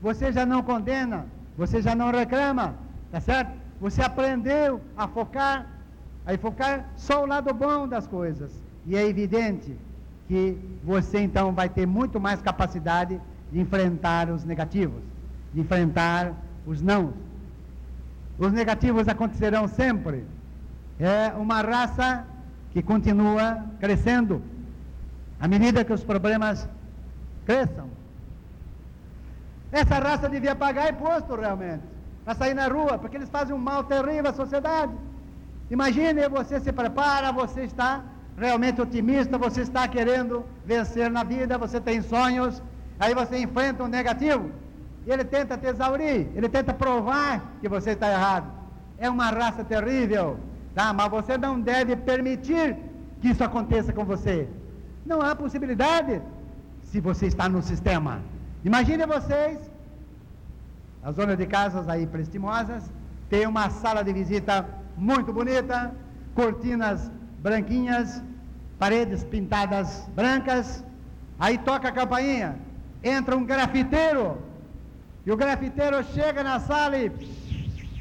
você 0.00 0.30
já 0.30 0.44
não 0.44 0.62
condena, 0.62 1.26
você 1.56 1.80
já 1.80 1.94
não 1.94 2.10
reclama, 2.12 2.74
tá 3.10 3.20
certo? 3.20 3.63
Você 3.84 4.02
aprendeu 4.02 4.80
a 4.96 5.06
focar 5.06 5.56
Aí 6.26 6.38
focar 6.38 6.86
só 6.96 7.22
o 7.22 7.26
lado 7.26 7.52
bom 7.52 7.86
das 7.86 8.06
coisas. 8.06 8.50
E 8.86 8.96
é 8.96 9.06
evidente 9.06 9.76
que 10.26 10.58
você 10.82 11.20
então 11.20 11.52
vai 11.52 11.68
ter 11.68 11.86
muito 11.86 12.18
mais 12.18 12.40
capacidade 12.40 13.20
de 13.52 13.60
enfrentar 13.60 14.30
os 14.30 14.44
negativos, 14.44 15.02
de 15.52 15.60
enfrentar 15.60 16.32
os 16.66 16.80
não. 16.80 17.12
Os 18.38 18.52
negativos 18.52 19.06
acontecerão 19.06 19.68
sempre. 19.68 20.24
É 20.98 21.28
uma 21.36 21.60
raça 21.60 22.24
que 22.72 22.82
continua 22.82 23.62
crescendo 23.78 24.42
à 25.38 25.46
medida 25.46 25.84
que 25.84 25.92
os 25.92 26.02
problemas 26.02 26.66
cresçam. 27.44 27.88
Essa 29.70 29.98
raça 29.98 30.28
devia 30.28 30.54
pagar 30.54 30.90
imposto 30.90 31.34
realmente, 31.34 31.82
para 32.24 32.34
sair 32.34 32.54
na 32.54 32.66
rua, 32.66 32.98
porque 32.98 33.16
eles 33.16 33.28
fazem 33.28 33.54
um 33.54 33.58
mal 33.58 33.84
terrível 33.84 34.30
à 34.30 34.32
sociedade. 34.32 34.92
Imagine, 35.70 36.28
você 36.28 36.60
se 36.60 36.72
prepara, 36.72 37.32
você 37.32 37.64
está 37.64 38.02
realmente 38.36 38.80
otimista, 38.80 39.38
você 39.38 39.60
está 39.62 39.86
querendo 39.86 40.44
vencer 40.64 41.10
na 41.10 41.22
vida, 41.22 41.56
você 41.58 41.80
tem 41.80 42.02
sonhos, 42.02 42.62
aí 42.98 43.14
você 43.14 43.38
enfrenta 43.38 43.84
um 43.84 43.88
negativo, 43.88 44.50
e 45.06 45.10
ele 45.10 45.24
tenta 45.24 45.56
te 45.56 45.66
exaurir, 45.66 46.28
ele 46.34 46.48
tenta 46.48 46.72
provar 46.72 47.42
que 47.60 47.68
você 47.68 47.90
está 47.90 48.10
errado. 48.10 48.46
É 48.98 49.08
uma 49.10 49.30
raça 49.30 49.62
terrível, 49.64 50.38
tá? 50.74 50.92
mas 50.92 51.08
você 51.10 51.36
não 51.36 51.60
deve 51.60 51.94
permitir 51.96 52.76
que 53.20 53.28
isso 53.28 53.44
aconteça 53.44 53.92
com 53.92 54.04
você. 54.04 54.48
Não 55.04 55.20
há 55.20 55.34
possibilidade. 55.34 56.22
se 56.82 57.00
você 57.00 57.26
está 57.26 57.48
no 57.48 57.60
sistema. 57.60 58.20
Imagine 58.64 59.04
vocês, 59.04 59.58
a 61.04 61.12
zona 61.12 61.36
de 61.36 61.46
casas 61.46 61.86
aí 61.86 62.06
prestimosas, 62.06 62.90
tem 63.28 63.46
uma 63.46 63.68
sala 63.68 64.02
de 64.02 64.10
visita 64.10 64.66
muito 64.96 65.34
bonita, 65.34 65.94
cortinas 66.34 67.10
branquinhas, 67.40 68.22
paredes 68.78 69.22
pintadas 69.22 70.08
brancas, 70.16 70.82
aí 71.38 71.58
toca 71.58 71.88
a 71.88 71.92
campainha, 71.92 72.56
entra 73.02 73.36
um 73.36 73.44
grafiteiro, 73.44 74.38
e 75.26 75.30
o 75.30 75.36
grafiteiro 75.36 76.02
chega 76.04 76.42
na 76.42 76.58
sala 76.58 76.96
e 76.96 77.12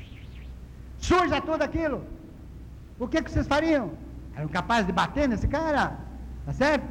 suja 0.98 1.42
tudo 1.42 1.62
aquilo. 1.62 2.06
O 2.98 3.08
que, 3.08 3.22
que 3.22 3.30
vocês 3.30 3.48
fariam? 3.48 3.92
Eram 4.34 4.48
capazes 4.48 4.88
de 4.88 4.94
bater 4.94 5.28
nesse 5.28 5.48
cara? 5.48 5.98
Tá 6.46 6.54
certo? 6.54 6.86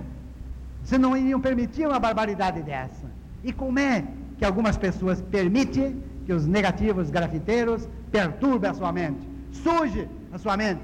Vocês 0.84 1.00
não 1.00 1.16
iriam 1.16 1.40
permitir 1.40 1.86
uma 1.86 1.98
barbaridade 1.98 2.62
dessa. 2.62 3.06
E 3.42 3.52
como 3.52 3.78
é 3.78 4.04
que 4.42 4.46
algumas 4.46 4.76
pessoas 4.76 5.20
permitem 5.20 6.02
que 6.26 6.32
os 6.32 6.48
negativos 6.48 7.10
grafiteiros 7.10 7.88
perturbem 8.10 8.70
a 8.70 8.74
sua 8.74 8.90
mente? 8.90 9.20
Suje 9.52 10.08
a 10.32 10.36
sua 10.36 10.56
mente. 10.56 10.80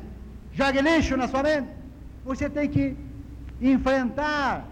Jogue 0.53 0.81
lixo 0.81 1.17
na 1.17 1.27
sua 1.27 1.43
mente. 1.43 1.67
Você 2.25 2.49
tem 2.49 2.69
que 2.69 2.97
enfrentar, 3.61 4.65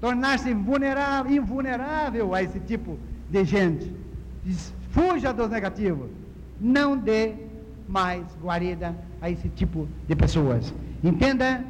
tornar-se 0.00 0.48
invulnerável, 0.48 1.30
invulnerável 1.30 2.34
a 2.34 2.42
esse 2.42 2.58
tipo 2.60 2.98
de 3.28 3.44
gente. 3.44 3.94
Fuja 4.90 5.34
dos 5.34 5.50
negativos. 5.50 6.08
Não 6.58 6.96
dê 6.96 7.34
mais 7.86 8.24
guarida 8.42 8.96
a 9.20 9.28
esse 9.28 9.50
tipo 9.50 9.86
de 10.08 10.16
pessoas. 10.16 10.72
Entenda 11.04 11.62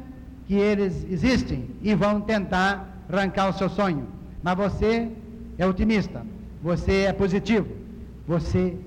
que 0.47 0.53
eles 0.55 1.05
existem 1.11 1.69
e 1.81 1.93
vão 1.93 2.21
tentar 2.21 2.87
arrancar 3.11 3.49
o 3.49 3.53
seu 3.53 3.67
sonho. 3.67 4.07
Mas 4.41 4.55
você 4.55 5.11
é 5.57 5.67
otimista, 5.67 6.25
você 6.61 7.03
é 7.03 7.13
positivo, 7.13 7.67
você 8.27 8.77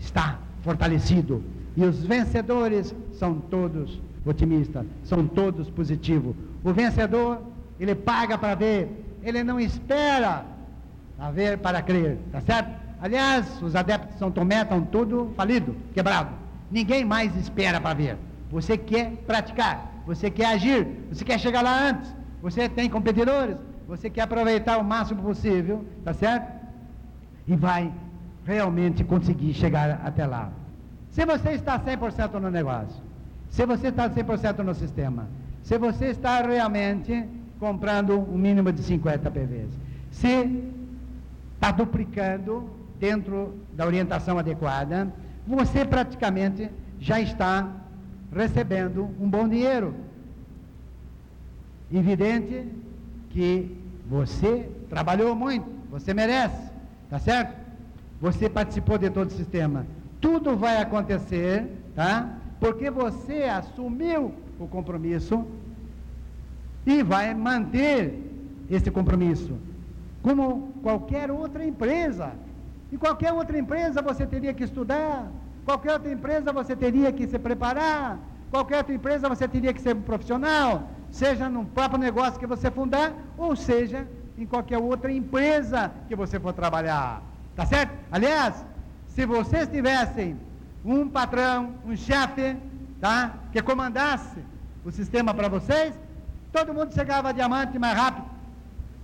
está 0.00 0.38
fortalecido. 0.62 1.42
E 1.76 1.84
os 1.84 2.02
vencedores 2.02 2.94
são 3.12 3.34
todos 3.34 4.00
otimistas, 4.24 4.86
são 5.04 5.26
todos 5.26 5.70
positivos. 5.70 6.34
O 6.64 6.72
vencedor, 6.72 7.40
ele 7.78 7.94
paga 7.94 8.38
para 8.38 8.54
ver, 8.54 9.04
ele 9.22 9.44
não 9.44 9.60
espera 9.60 10.44
a 11.18 11.30
ver 11.30 11.58
para 11.58 11.82
crer, 11.82 12.18
tá 12.32 12.40
certo? 12.40 12.70
Aliás, 13.00 13.62
os 13.62 13.76
adeptos 13.76 14.14
de 14.14 14.18
São 14.18 14.30
Tomé 14.30 14.62
estão 14.62 14.82
tudo 14.82 15.30
falido, 15.36 15.76
quebrado. 15.92 16.30
Ninguém 16.70 17.04
mais 17.04 17.36
espera 17.36 17.80
para 17.80 17.94
ver. 17.94 18.16
Você 18.50 18.76
quer 18.78 19.12
praticar, 19.26 19.92
você 20.06 20.30
quer 20.30 20.46
agir, 20.46 20.86
você 21.10 21.24
quer 21.24 21.38
chegar 21.38 21.62
lá 21.62 21.90
antes, 21.90 22.14
você 22.40 22.68
tem 22.68 22.88
competidores, 22.88 23.56
você 23.86 24.08
quer 24.08 24.22
aproveitar 24.22 24.78
o 24.78 24.84
máximo 24.84 25.22
possível, 25.22 25.84
tá 26.04 26.14
certo? 26.14 26.55
E 27.46 27.54
vai 27.56 27.92
realmente 28.44 29.04
conseguir 29.04 29.54
chegar 29.54 30.00
até 30.04 30.26
lá. 30.26 30.50
Se 31.10 31.24
você 31.24 31.50
está 31.50 31.78
100% 31.78 32.34
no 32.40 32.50
negócio, 32.50 33.02
se 33.48 33.64
você 33.64 33.88
está 33.88 34.08
100% 34.08 34.58
no 34.58 34.74
sistema, 34.74 35.26
se 35.62 35.78
você 35.78 36.06
está 36.06 36.42
realmente 36.42 37.24
comprando 37.58 38.18
um 38.18 38.36
mínimo 38.36 38.70
de 38.70 38.82
50 38.82 39.30
PVs, 39.30 39.70
se 40.10 40.62
está 41.54 41.70
duplicando 41.70 42.68
dentro 43.00 43.54
da 43.72 43.86
orientação 43.86 44.38
adequada, 44.38 45.12
você 45.46 45.84
praticamente 45.84 46.70
já 47.00 47.20
está 47.20 47.68
recebendo 48.34 49.10
um 49.20 49.28
bom 49.28 49.48
dinheiro. 49.48 49.94
Evidente 51.92 52.66
que 53.30 53.76
você 54.08 54.68
trabalhou 54.88 55.34
muito, 55.34 55.66
você 55.90 56.12
merece, 56.12 56.70
tá 57.08 57.18
certo? 57.18 57.56
Você 58.20 58.48
participou 58.48 58.98
de 58.98 59.10
todo 59.10 59.28
o 59.28 59.32
sistema. 59.32 59.86
Tudo 60.20 60.56
vai 60.56 60.78
acontecer, 60.78 61.66
tá? 61.94 62.34
Porque 62.58 62.90
você 62.90 63.44
assumiu 63.44 64.34
o 64.58 64.66
compromisso 64.66 65.46
e 66.86 67.02
vai 67.02 67.34
manter 67.34 68.18
esse 68.70 68.90
compromisso. 68.90 69.54
Como 70.22 70.72
qualquer 70.82 71.30
outra 71.30 71.64
empresa. 71.64 72.32
Em 72.92 72.96
qualquer 72.96 73.32
outra 73.32 73.58
empresa 73.58 74.00
você 74.00 74.24
teria 74.24 74.54
que 74.54 74.64
estudar, 74.64 75.28
qualquer 75.64 75.92
outra 75.94 76.10
empresa 76.10 76.52
você 76.52 76.76
teria 76.76 77.12
que 77.12 77.26
se 77.26 77.38
preparar, 77.38 78.18
qualquer 78.50 78.78
outra 78.78 78.94
empresa 78.94 79.28
você 79.28 79.48
teria 79.48 79.72
que 79.72 79.80
ser 79.80 79.96
um 79.96 80.02
profissional, 80.02 80.88
seja 81.10 81.48
no 81.48 81.64
próprio 81.64 81.98
negócio 81.98 82.38
que 82.38 82.46
você 82.46 82.70
fundar, 82.70 83.12
ou 83.36 83.56
seja, 83.56 84.06
em 84.38 84.46
qualquer 84.46 84.78
outra 84.78 85.10
empresa 85.10 85.90
que 86.08 86.14
você 86.14 86.38
for 86.38 86.52
trabalhar. 86.52 87.22
Tá 87.54 87.64
certo? 87.64 87.92
Aliás, 88.10 88.64
se 89.08 89.24
vocês 89.24 89.68
tivessem 89.68 90.38
um 90.84 91.08
patrão, 91.08 91.74
um 91.84 91.96
chefe, 91.96 92.56
tá? 93.00 93.34
Que 93.52 93.62
comandasse 93.62 94.38
o 94.84 94.90
sistema 94.90 95.32
para 95.32 95.48
vocês, 95.48 95.94
todo 96.52 96.74
mundo 96.74 96.92
chegava 96.92 97.30
a 97.30 97.32
diamante 97.32 97.78
mais 97.78 97.96
rápido. 97.96 98.26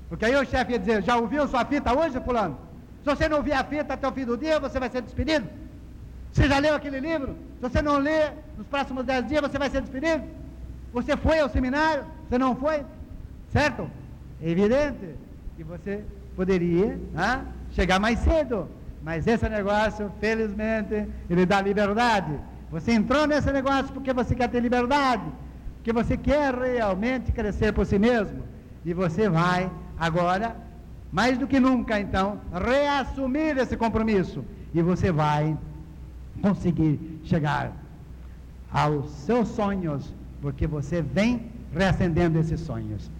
Porque 0.08 0.26
aí 0.26 0.36
o 0.36 0.44
chefe 0.44 0.72
ia 0.72 0.78
dizer, 0.78 1.02
já 1.02 1.16
ouviu 1.16 1.48
sua 1.48 1.64
fita 1.64 1.98
hoje, 1.98 2.20
fulano? 2.20 2.58
Se 3.02 3.06
você 3.06 3.28
não 3.28 3.38
ouvir 3.38 3.52
a 3.54 3.64
fita 3.64 3.94
até 3.94 4.06
o 4.06 4.12
fim 4.12 4.24
do 4.24 4.36
dia, 4.36 4.60
você 4.60 4.78
vai 4.78 4.90
ser 4.90 5.02
despedido. 5.02 5.48
Você 6.30 6.48
já 6.48 6.58
leu 6.58 6.74
aquele 6.74 7.00
livro? 7.00 7.34
Se 7.56 7.62
você 7.62 7.82
não 7.82 7.98
ler, 7.98 8.32
nos 8.56 8.66
próximos 8.66 9.04
dez 9.04 9.26
dias 9.26 9.40
você 9.40 9.58
vai 9.58 9.70
ser 9.70 9.80
despedido. 9.80 10.22
Você 10.92 11.16
foi 11.16 11.40
ao 11.40 11.48
seminário? 11.48 12.04
Você 12.28 12.38
não 12.38 12.54
foi? 12.54 12.84
Certo? 13.50 13.90
É 14.42 14.50
evidente 14.50 15.14
que 15.56 15.62
você 15.62 16.02
poderia 16.34 16.98
ah, 17.16 17.44
chegar 17.70 18.00
mais 18.00 18.18
cedo. 18.18 18.68
Mas 19.02 19.26
esse 19.26 19.48
negócio, 19.48 20.10
felizmente, 20.20 21.06
ele 21.30 21.46
dá 21.46 21.60
liberdade. 21.60 22.32
Você 22.70 22.92
entrou 22.92 23.26
nesse 23.26 23.52
negócio 23.52 23.92
porque 23.92 24.12
você 24.12 24.34
quer 24.34 24.48
ter 24.48 24.60
liberdade, 24.60 25.24
porque 25.76 25.92
você 25.92 26.16
quer 26.16 26.54
realmente 26.54 27.30
crescer 27.30 27.72
por 27.72 27.86
si 27.86 27.98
mesmo. 27.98 28.42
E 28.84 28.92
você 28.92 29.28
vai 29.28 29.70
agora, 29.98 30.56
mais 31.12 31.38
do 31.38 31.46
que 31.46 31.60
nunca, 31.60 32.00
então, 32.00 32.40
reassumir 32.52 33.56
esse 33.58 33.76
compromisso. 33.76 34.44
E 34.74 34.82
você 34.82 35.12
vai 35.12 35.56
conseguir 36.40 37.20
chegar 37.24 37.72
aos 38.72 39.10
seus 39.10 39.48
sonhos 39.48 40.12
porque 40.40 40.66
você 40.66 41.00
vem 41.00 41.50
reacendendo 41.72 42.38
esses 42.38 42.60
sonhos. 42.60 43.10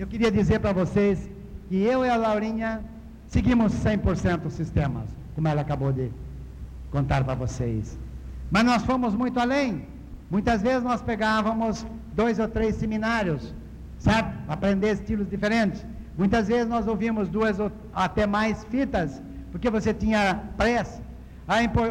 Eu 0.00 0.06
queria 0.06 0.30
dizer 0.32 0.60
para 0.60 0.72
vocês 0.72 1.28
que 1.68 1.76
eu 1.76 2.06
e 2.06 2.08
a 2.08 2.16
Laurinha 2.16 2.82
seguimos 3.26 3.74
100% 3.84 4.46
os 4.46 4.54
sistemas, 4.54 5.04
como 5.34 5.46
ela 5.46 5.60
acabou 5.60 5.92
de 5.92 6.10
contar 6.90 7.22
para 7.22 7.34
vocês. 7.34 7.98
Mas 8.50 8.64
nós 8.64 8.82
fomos 8.82 9.14
muito 9.14 9.38
além. 9.38 9.86
Muitas 10.30 10.62
vezes 10.62 10.82
nós 10.82 11.02
pegávamos 11.02 11.86
dois 12.14 12.38
ou 12.38 12.48
três 12.48 12.76
seminários, 12.76 13.54
certo? 13.98 14.32
Aprender 14.48 14.92
estilos 14.92 15.28
diferentes. 15.28 15.84
Muitas 16.16 16.48
vezes 16.48 16.66
nós 16.66 16.88
ouvimos 16.88 17.28
duas 17.28 17.60
ou 17.60 17.70
até 17.92 18.26
mais 18.26 18.64
fitas, 18.64 19.22
porque 19.52 19.68
você 19.68 19.92
tinha 19.92 20.44
pressa. 20.56 21.02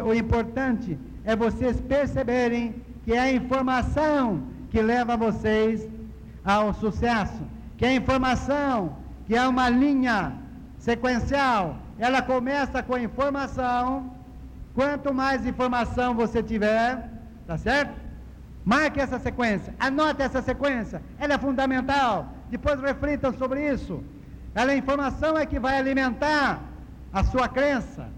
O 0.04 0.12
importante 0.12 0.98
é 1.24 1.36
vocês 1.36 1.80
perceberem 1.80 2.74
que 3.04 3.12
é 3.12 3.20
a 3.20 3.32
informação 3.32 4.42
que 4.68 4.82
leva 4.82 5.16
vocês 5.16 5.88
ao 6.44 6.74
sucesso, 6.74 7.44
que 7.80 7.86
é 7.86 7.94
informação, 7.94 8.94
que 9.26 9.34
é 9.34 9.48
uma 9.48 9.70
linha 9.70 10.34
sequencial. 10.78 11.78
Ela 11.98 12.20
começa 12.20 12.82
com 12.82 12.94
a 12.94 13.00
informação. 13.00 14.14
Quanto 14.74 15.14
mais 15.14 15.46
informação 15.46 16.14
você 16.14 16.42
tiver, 16.42 17.08
tá 17.46 17.56
certo? 17.56 17.94
Marque 18.66 19.00
essa 19.00 19.18
sequência, 19.18 19.74
anote 19.80 20.20
essa 20.20 20.42
sequência, 20.42 21.00
ela 21.18 21.32
é 21.32 21.38
fundamental. 21.38 22.28
Depois 22.50 22.78
reflitam 22.82 23.32
sobre 23.32 23.72
isso. 23.72 24.04
Ela, 24.54 24.72
a 24.72 24.76
informação 24.76 25.38
é 25.38 25.46
que 25.46 25.58
vai 25.58 25.78
alimentar 25.78 26.60
a 27.10 27.24
sua 27.24 27.48
crença. 27.48 28.08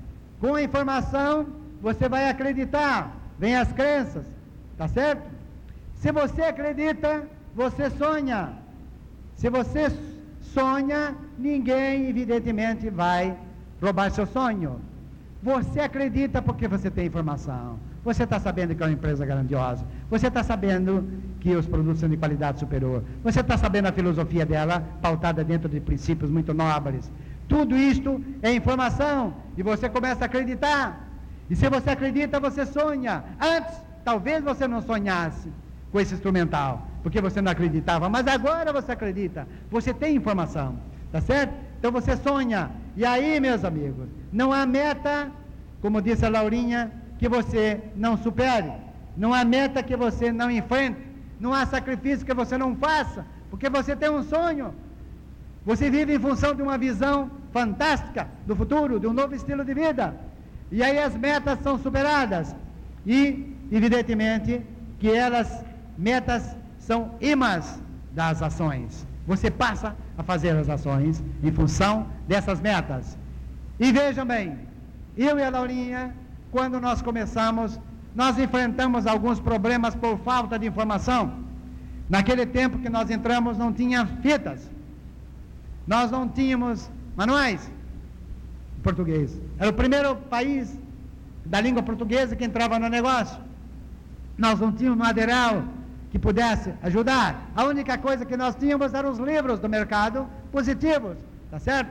Com 0.41 0.57
a 0.57 0.63
informação, 0.63 1.47
você 1.81 2.09
vai 2.09 2.29
acreditar. 2.29 3.13
Vem 3.39 3.57
as 3.57 3.73
crenças, 3.73 4.27
tá 4.77 4.89
certo? 4.89 5.23
Se 5.95 6.11
você 6.11 6.43
acredita, 6.43 7.29
você 7.55 7.89
sonha. 7.91 8.61
Se 9.37 9.51
você 9.51 9.91
sonha, 10.41 11.15
ninguém, 11.39 12.09
evidentemente, 12.09 12.91
vai 12.91 13.37
roubar 13.81 14.11
seu 14.11 14.27
sonho. 14.27 14.81
Você 15.43 15.81
acredita 15.81 16.41
porque 16.41 16.69
você 16.69 16.91
tem 16.91 17.07
informação. 17.07 17.79
Você 18.05 18.25
está 18.25 18.39
sabendo 18.39 18.75
que 18.75 18.83
é 18.83 18.87
uma 18.87 18.93
empresa 18.93 19.25
grandiosa. 19.25 19.85
Você 20.11 20.27
está 20.29 20.43
sabendo 20.43 21.09
que 21.41 21.55
os 21.55 21.67
produtos 21.67 22.01
são 22.01 22.09
de 22.09 22.17
qualidade 22.17 22.61
superior. 22.61 23.03
Você 23.23 23.41
está 23.41 23.57
sabendo 23.57 23.87
a 23.87 23.93
filosofia 23.93 24.45
dela, 24.45 24.85
pautada 25.01 25.43
dentro 25.43 25.69
de 25.69 25.81
princípios 25.81 26.31
muito 26.31 26.53
nobres. 26.53 27.11
Tudo 27.49 27.77
isto 27.77 28.23
é 28.43 28.53
informação. 28.53 29.35
E 29.57 29.63
você 29.63 29.89
começa 29.89 30.25
a 30.25 30.27
acreditar. 30.27 31.09
E 31.49 31.57
se 31.57 31.69
você 31.69 31.91
acredita, 31.91 32.41
você 32.41 32.65
sonha. 32.65 33.25
Antes, 33.41 33.75
talvez 34.05 34.43
você 34.43 34.67
não 34.67 34.81
sonhasse 34.81 35.49
com 35.91 36.01
esse 36.01 36.15
instrumental, 36.15 36.89
porque 37.03 37.21
você 37.21 37.41
não 37.41 37.53
acreditava, 37.53 38.09
mas 38.09 38.27
agora 38.27 38.73
você 38.73 38.93
acredita, 38.93 39.47
você 39.71 39.93
tem 39.93 40.17
informação, 40.17 40.79
tá 41.11 41.21
certo? 41.21 41.55
Então 41.79 41.91
você 41.91 42.17
sonha. 42.17 42.71
E 42.97 43.05
aí, 43.05 43.41
meus 43.41 43.65
amigos, 43.65 44.09
não 44.33 44.53
há 44.53 44.65
meta, 44.65 45.31
como 45.81 46.01
disse 46.01 46.25
a 46.25 46.29
Laurinha, 46.29 46.93
que 47.19 47.29
você 47.29 47.81
não 47.97 48.17
supere. 48.17 48.73
Não 49.17 49.35
há 49.35 49.45
meta 49.45 49.83
que 49.83 49.97
você 49.97 50.31
não 50.31 50.51
enfrente. 50.51 51.01
Não 51.41 51.53
há 51.53 51.67
sacrifício 51.67 52.25
que 52.25 52.33
você 52.33 52.57
não 52.57 52.77
faça. 52.77 53.27
Porque 53.51 53.69
você 53.69 53.97
tem 53.97 54.11
um 54.11 54.23
sonho. 54.23 54.75
Você 55.65 55.91
vive 55.91 56.15
em 56.15 56.19
função 56.19 56.55
de 56.55 56.63
uma 56.63 56.79
visão 56.79 57.31
fantástica 57.53 58.29
do 58.47 58.57
futuro, 58.57 58.99
de 58.99 59.07
um 59.07 59.13
novo 59.13 59.35
estilo 59.35 59.65
de 59.65 59.75
vida. 59.75 60.17
E 60.71 60.83
aí 60.83 60.99
as 60.99 61.17
metas 61.17 61.59
são 61.61 61.79
superadas. 61.79 62.55
E, 63.05 63.55
evidentemente, 63.71 64.63
que 64.99 65.11
elas, 65.11 65.65
metas, 65.99 66.57
são 66.87 67.15
imãs 67.21 67.81
das 68.13 68.43
ações. 68.43 69.07
Você 69.27 69.51
passa 69.51 69.97
a 70.19 70.23
fazer 70.23 70.55
as 70.57 70.69
ações 70.69 71.23
em 71.43 71.53
função 71.53 72.07
dessas 72.27 72.61
metas. 72.61 73.17
E 73.79 73.93
vejam 73.93 74.27
bem, 74.27 74.59
eu 75.17 75.39
e 75.39 75.43
a 75.43 75.51
Laurinha, 75.51 76.15
quando 76.51 76.81
nós 76.81 77.01
começamos, 77.01 77.79
nós 78.15 78.39
enfrentamos 78.39 79.07
alguns 79.07 79.39
problemas 79.39 79.95
por 79.95 80.19
falta 80.19 80.59
de 80.59 80.67
informação. 80.67 81.33
Naquele 82.09 82.45
tempo 82.45 82.79
que 82.79 82.89
nós 82.89 83.11
entramos, 83.11 83.57
não 83.57 83.73
tinha 83.73 84.05
fitas. 84.21 84.69
Nós 85.87 86.11
não 86.11 86.29
tínhamos 86.29 86.91
manuais 87.17 87.71
em 88.77 88.83
português. 88.83 89.41
Era 89.59 89.71
o 89.71 89.73
primeiro 89.73 90.17
país 90.17 90.77
da 91.47 91.61
língua 91.61 91.83
portuguesa 91.83 92.35
que 92.35 92.45
entrava 92.45 92.79
no 92.79 92.89
negócio. 92.89 93.39
Nós 94.37 94.59
não 94.59 94.73
tínhamos 94.73 94.99
material 94.99 95.65
que 96.13 96.19
pudesse 96.19 96.73
ajudar. 96.83 97.51
A 97.57 97.65
única 97.65 97.99
coisa 97.99 98.25
que 98.25 98.37
nós 98.37 98.55
tínhamos 98.55 98.95
eram 98.95 99.11
os 99.11 99.19
livros 99.19 99.59
do 99.59 99.69
mercado 99.69 100.29
positivos, 100.53 101.17
tá 101.51 101.59
certo? 101.59 101.91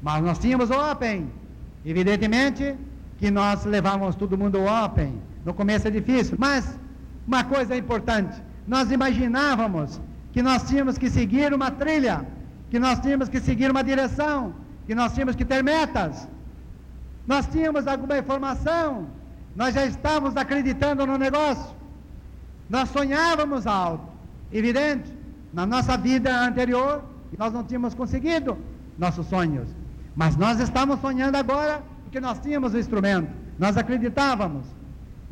Mas 0.00 0.22
nós 0.22 0.38
tínhamos 0.38 0.70
o 0.70 0.92
Open. 0.92 1.28
Evidentemente 1.84 2.74
que 3.18 3.30
nós 3.30 3.64
levávamos 3.64 4.14
todo 4.14 4.38
mundo 4.38 4.56
ao 4.58 4.86
Open. 4.86 5.20
No 5.44 5.52
começo 5.52 5.88
é 5.88 5.90
difícil, 5.90 6.36
mas 6.38 6.78
uma 7.26 7.44
coisa 7.44 7.76
importante, 7.76 8.40
nós 8.66 8.90
imaginávamos 8.90 10.00
que 10.32 10.42
nós 10.42 10.62
tínhamos 10.68 10.96
que 10.96 11.10
seguir 11.10 11.52
uma 11.52 11.70
trilha 11.70 12.24
que 12.70 12.78
nós 12.78 13.00
tínhamos 13.00 13.28
que 13.28 13.40
seguir 13.40 13.68
uma 13.70 13.82
direção, 13.82 14.54
que 14.86 14.94
nós 14.94 15.12
tínhamos 15.12 15.34
que 15.34 15.44
ter 15.44 15.62
metas. 15.62 16.28
Nós 17.26 17.46
tínhamos 17.46 17.86
alguma 17.86 18.16
informação, 18.16 19.08
nós 19.56 19.74
já 19.74 19.84
estávamos 19.84 20.36
acreditando 20.36 21.04
no 21.04 21.18
negócio. 21.18 21.79
Nós 22.70 22.88
sonhávamos 22.90 23.66
alto, 23.66 24.06
evidente, 24.52 25.12
na 25.52 25.66
nossa 25.66 25.98
vida 25.98 26.32
anterior, 26.46 27.02
nós 27.36 27.52
não 27.52 27.64
tínhamos 27.64 27.94
conseguido 27.94 28.56
nossos 28.96 29.26
sonhos. 29.26 29.68
Mas 30.14 30.36
nós 30.36 30.60
estamos 30.60 31.00
sonhando 31.00 31.34
agora 31.34 31.82
porque 32.04 32.20
nós 32.20 32.38
tínhamos 32.38 32.72
o 32.72 32.78
instrumento, 32.78 33.28
nós 33.58 33.76
acreditávamos. 33.76 34.64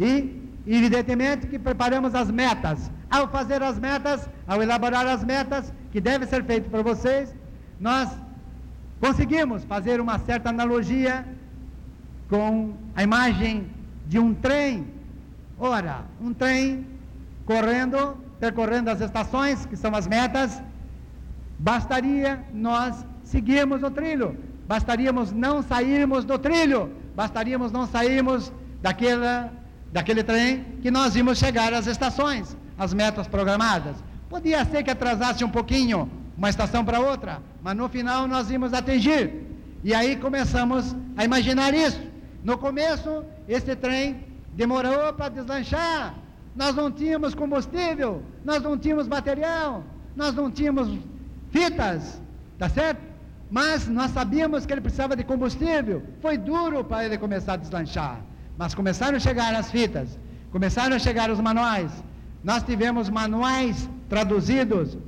E, 0.01 0.43
evidentemente, 0.67 1.47
que 1.47 1.61
preparamos 1.61 2.13
as 2.15 2.29
metas. 2.29 2.91
Ao 3.09 3.29
fazer 3.29 3.63
as 3.63 3.79
metas, 3.79 4.29
ao 4.47 4.61
elaborar 4.61 5.07
as 5.07 5.23
metas, 5.23 5.73
que 5.93 6.01
deve 6.01 6.27
ser 6.27 6.45
feito 6.45 6.69
para 6.69 6.83
vocês, 6.83 7.33
nós 7.79 8.11
conseguimos 9.01 9.63
fazer 9.65 10.01
uma 10.01 10.19
certa 10.19 10.51
analogia 10.51 11.25
com 12.29 12.75
a 12.97 13.03
imagem 13.03 13.69
de 14.07 14.19
um 14.19 14.35
trem. 14.35 14.87
Ora, 15.59 16.03
um 16.21 16.33
trem 16.35 16.85
correndo, 17.49 18.15
percorrendo 18.39 18.91
as 18.91 19.01
estações, 19.01 19.65
que 19.65 19.75
são 19.75 19.95
as 19.95 20.07
metas, 20.07 20.63
bastaria 21.59 22.45
nós 22.53 23.07
seguirmos 23.23 23.83
o 23.83 23.91
trilho, 23.91 24.37
bastaríamos 24.67 25.33
não 25.33 25.63
sairmos 25.63 26.27
do 26.27 26.39
trilho, 26.39 26.93
bastaríamos 27.17 27.73
não 27.73 27.87
sairmos 27.87 28.53
daquela, 28.83 29.51
daquele 29.91 30.23
trem 30.23 30.63
que 30.83 30.91
nós 30.91 31.17
íamos 31.17 31.39
chegar 31.39 31.73
às 31.73 31.87
estações, 31.87 32.55
às 32.77 32.93
metas 32.93 33.27
programadas. 33.27 33.97
Podia 34.29 34.63
ser 34.67 34.83
que 34.83 34.91
atrasasse 34.91 35.43
um 35.43 35.49
pouquinho, 35.49 36.11
uma 36.37 36.51
estação 36.51 36.85
para 36.85 37.01
outra, 37.01 37.41
mas 37.63 37.75
no 37.75 37.89
final 37.89 38.29
nós 38.29 38.51
íamos 38.51 38.75
atingir. 38.75 39.47
E 39.83 39.95
aí 39.95 40.17
começamos 40.17 40.95
a 41.17 41.25
imaginar 41.25 41.73
isso. 41.73 42.03
No 42.45 42.59
começo, 42.59 43.25
esse 43.49 43.75
trem 43.75 44.23
demorou 44.55 45.15
para 45.15 45.31
deslanchar. 45.31 46.28
Nós 46.59 46.75
não 46.75 46.91
tínhamos 46.91 47.37
combustível, 47.37 48.21
nós 48.45 48.61
não 48.61 48.77
tínhamos 48.77 49.07
material, 49.07 49.85
nós 50.17 50.35
não 50.35 50.51
tínhamos 50.51 50.89
fitas, 51.53 52.21
tá 52.59 52.69
certo? 52.69 53.01
Mas 53.49 53.87
nós 53.87 54.11
sabíamos 54.11 54.67
que 54.67 54.73
ele 54.73 54.81
precisava 54.81 55.15
de 55.15 55.23
combustível. 55.23 56.03
Foi 56.21 56.37
duro 56.37 56.83
para 56.83 57.05
ele 57.05 57.17
começar 57.17 57.53
a 57.53 57.57
deslanchar. 57.57 58.19
Mas 58.59 58.75
começaram 58.75 59.17
a 59.17 59.21
chegar 59.21 59.55
as 59.55 59.71
fitas, 59.71 60.19
começaram 60.51 60.97
a 60.97 60.99
chegar 60.99 61.31
os 61.31 61.41
manuais. 61.41 61.93
Nós 62.43 62.65
tivemos 62.65 63.09
manuais 63.09 63.89
traduzidos 64.09 64.99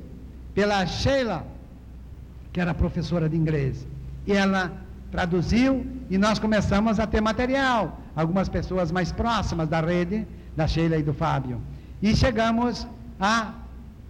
pela 0.54 0.86
Sheila, 0.86 1.44
que 2.52 2.60
era 2.60 2.72
professora 2.72 3.28
de 3.28 3.36
inglês. 3.36 3.88
E 4.24 4.32
ela 4.32 4.70
traduziu 5.10 5.84
e 6.08 6.16
nós 6.16 6.38
começamos 6.38 7.00
a 7.00 7.08
ter 7.08 7.20
material. 7.20 7.98
Algumas 8.14 8.48
pessoas 8.48 8.92
mais 8.92 9.10
próximas 9.10 9.68
da 9.68 9.80
rede, 9.80 10.24
da 10.56 10.66
Sheila 10.66 10.96
e 10.96 11.02
do 11.02 11.14
Fábio. 11.14 11.60
E 12.02 12.14
chegamos 12.14 12.86
a 13.18 13.54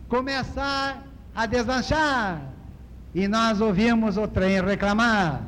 começar 0.09 1.03
a 1.35 1.46
deslanchar. 1.46 2.42
E 3.14 3.26
nós 3.26 3.61
ouvimos 3.61 4.16
o 4.16 4.29
trem 4.29 4.61
reclamar. 4.62 5.42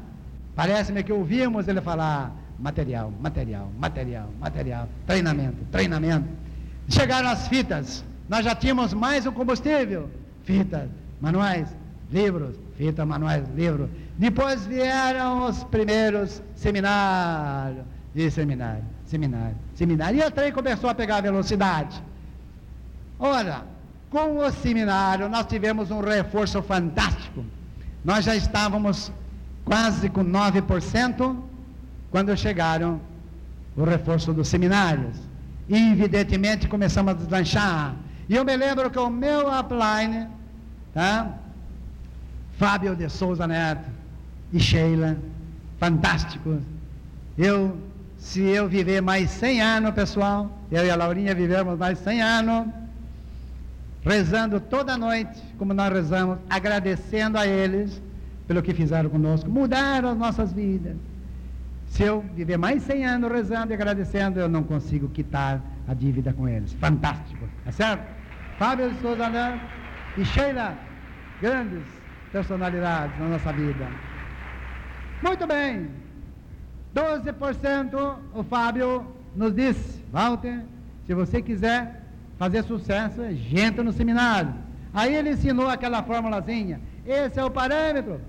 Parece-me 0.54 1.02
que 1.02 1.12
ouvimos 1.12 1.68
ele 1.68 1.80
falar 1.80 2.32
material, 2.58 3.12
material, 3.20 3.70
material, 3.78 4.28
material, 4.40 4.88
treinamento, 5.06 5.58
treinamento. 5.70 6.28
Chegaram 6.88 7.28
as 7.28 7.48
fitas. 7.48 8.04
Nós 8.28 8.44
já 8.44 8.54
tínhamos 8.54 8.92
mais 8.92 9.26
um 9.26 9.32
combustível. 9.32 10.10
Fitas, 10.44 10.88
manuais, 11.20 11.68
livros, 12.10 12.56
fita, 12.76 13.06
manuais, 13.06 13.44
livros. 13.54 13.88
Depois 14.18 14.66
vieram 14.66 15.46
os 15.46 15.64
primeiros 15.64 16.42
seminários. 16.54 17.84
E 18.14 18.30
seminário, 18.30 18.84
seminário, 19.12 19.56
seminário. 19.74 20.20
E 20.20 20.24
o 20.24 20.30
trem 20.30 20.50
começou 20.52 20.88
a 20.88 20.94
pegar 20.94 21.20
velocidade. 21.20 22.02
Ora, 23.18 23.64
com 24.10 24.38
o 24.38 24.50
seminário 24.50 25.28
nós 25.28 25.46
tivemos 25.46 25.90
um 25.90 26.00
reforço 26.00 26.62
fantástico. 26.62 27.44
Nós 28.04 28.24
já 28.24 28.34
estávamos 28.34 29.12
quase 29.64 30.08
com 30.08 30.24
9% 30.24 31.36
quando 32.10 32.36
chegaram 32.36 33.00
o 33.76 33.84
reforço 33.84 34.32
dos 34.32 34.48
seminários. 34.48 35.16
E 35.68 35.92
evidentemente 35.92 36.66
começamos 36.66 37.12
a 37.12 37.16
deslanchar. 37.16 37.94
E 38.28 38.34
eu 38.34 38.44
me 38.44 38.56
lembro 38.56 38.90
que 38.90 38.98
o 38.98 39.10
meu 39.10 39.48
upline, 39.48 40.26
tá? 40.94 41.34
Fábio 42.58 42.96
de 42.96 43.08
Souza 43.08 43.46
Neto 43.46 43.88
e 44.52 44.58
Sheila, 44.58 45.16
fantásticos. 45.78 46.60
Eu, 47.38 47.76
se 48.22 48.40
eu 48.40 48.68
viver 48.68 49.02
mais 49.02 49.30
100 49.30 49.60
anos, 49.60 49.90
pessoal, 49.90 50.48
eu 50.70 50.86
e 50.86 50.90
a 50.90 50.94
Laurinha 50.94 51.34
vivemos 51.34 51.76
mais 51.76 51.98
100 51.98 52.22
anos, 52.22 52.72
rezando 54.04 54.60
toda 54.60 54.96
noite, 54.96 55.42
como 55.58 55.74
nós 55.74 55.92
rezamos, 55.92 56.38
agradecendo 56.48 57.36
a 57.36 57.46
eles 57.48 58.00
pelo 58.46 58.62
que 58.62 58.72
fizeram 58.72 59.10
conosco, 59.10 59.50
mudaram 59.50 60.10
as 60.10 60.16
nossas 60.16 60.52
vidas. 60.52 60.96
Se 61.88 62.04
eu 62.04 62.24
viver 62.34 62.56
mais 62.56 62.84
100 62.84 63.04
anos 63.04 63.32
rezando 63.32 63.72
e 63.72 63.74
agradecendo, 63.74 64.38
eu 64.38 64.48
não 64.48 64.62
consigo 64.62 65.08
quitar 65.08 65.60
a 65.88 65.92
dívida 65.92 66.32
com 66.32 66.48
eles. 66.48 66.72
Fantástico, 66.74 67.44
é 67.66 67.72
certo? 67.72 68.06
Fábio 68.56 68.88
de 68.88 69.00
Souza 69.00 69.28
Neto 69.28 69.60
e 70.16 70.24
Sheila, 70.24 70.78
grandes 71.40 71.82
personalidades 72.30 73.18
na 73.18 73.30
nossa 73.30 73.52
vida. 73.52 73.88
Muito 75.22 75.44
bem, 75.44 75.90
12% 76.94 78.16
o 78.34 78.42
Fábio 78.42 79.06
nos 79.34 79.54
disse, 79.54 80.02
Walter, 80.12 80.62
se 81.06 81.14
você 81.14 81.40
quiser 81.40 82.02
fazer 82.38 82.62
sucesso, 82.64 83.22
entra 83.52 83.82
no 83.82 83.92
seminário. 83.92 84.52
Aí 84.92 85.14
ele 85.14 85.30
ensinou 85.30 85.68
aquela 85.68 86.02
formulazinha, 86.02 86.80
esse 87.06 87.38
é 87.38 87.44
o 87.44 87.50
parâmetro. 87.50 88.20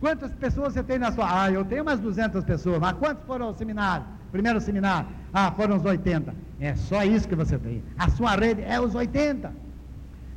Quantas 0.00 0.32
pessoas 0.34 0.74
você 0.74 0.82
tem 0.82 0.98
na 0.98 1.12
sua? 1.12 1.44
Ah, 1.44 1.50
eu 1.50 1.64
tenho 1.64 1.82
umas 1.82 2.00
200 2.00 2.44
pessoas, 2.44 2.80
mas 2.80 2.92
quantos 2.94 3.24
foram 3.24 3.46
ao 3.46 3.54
seminário? 3.54 4.04
Primeiro 4.32 4.60
seminário? 4.60 5.06
Ah, 5.32 5.52
foram 5.52 5.76
os 5.76 5.84
80. 5.84 6.34
É 6.60 6.74
só 6.74 7.04
isso 7.04 7.28
que 7.28 7.36
você 7.36 7.56
tem. 7.56 7.82
A 7.96 8.10
sua 8.10 8.34
rede 8.34 8.62
é 8.62 8.80
os 8.80 8.94
80. 8.94 9.52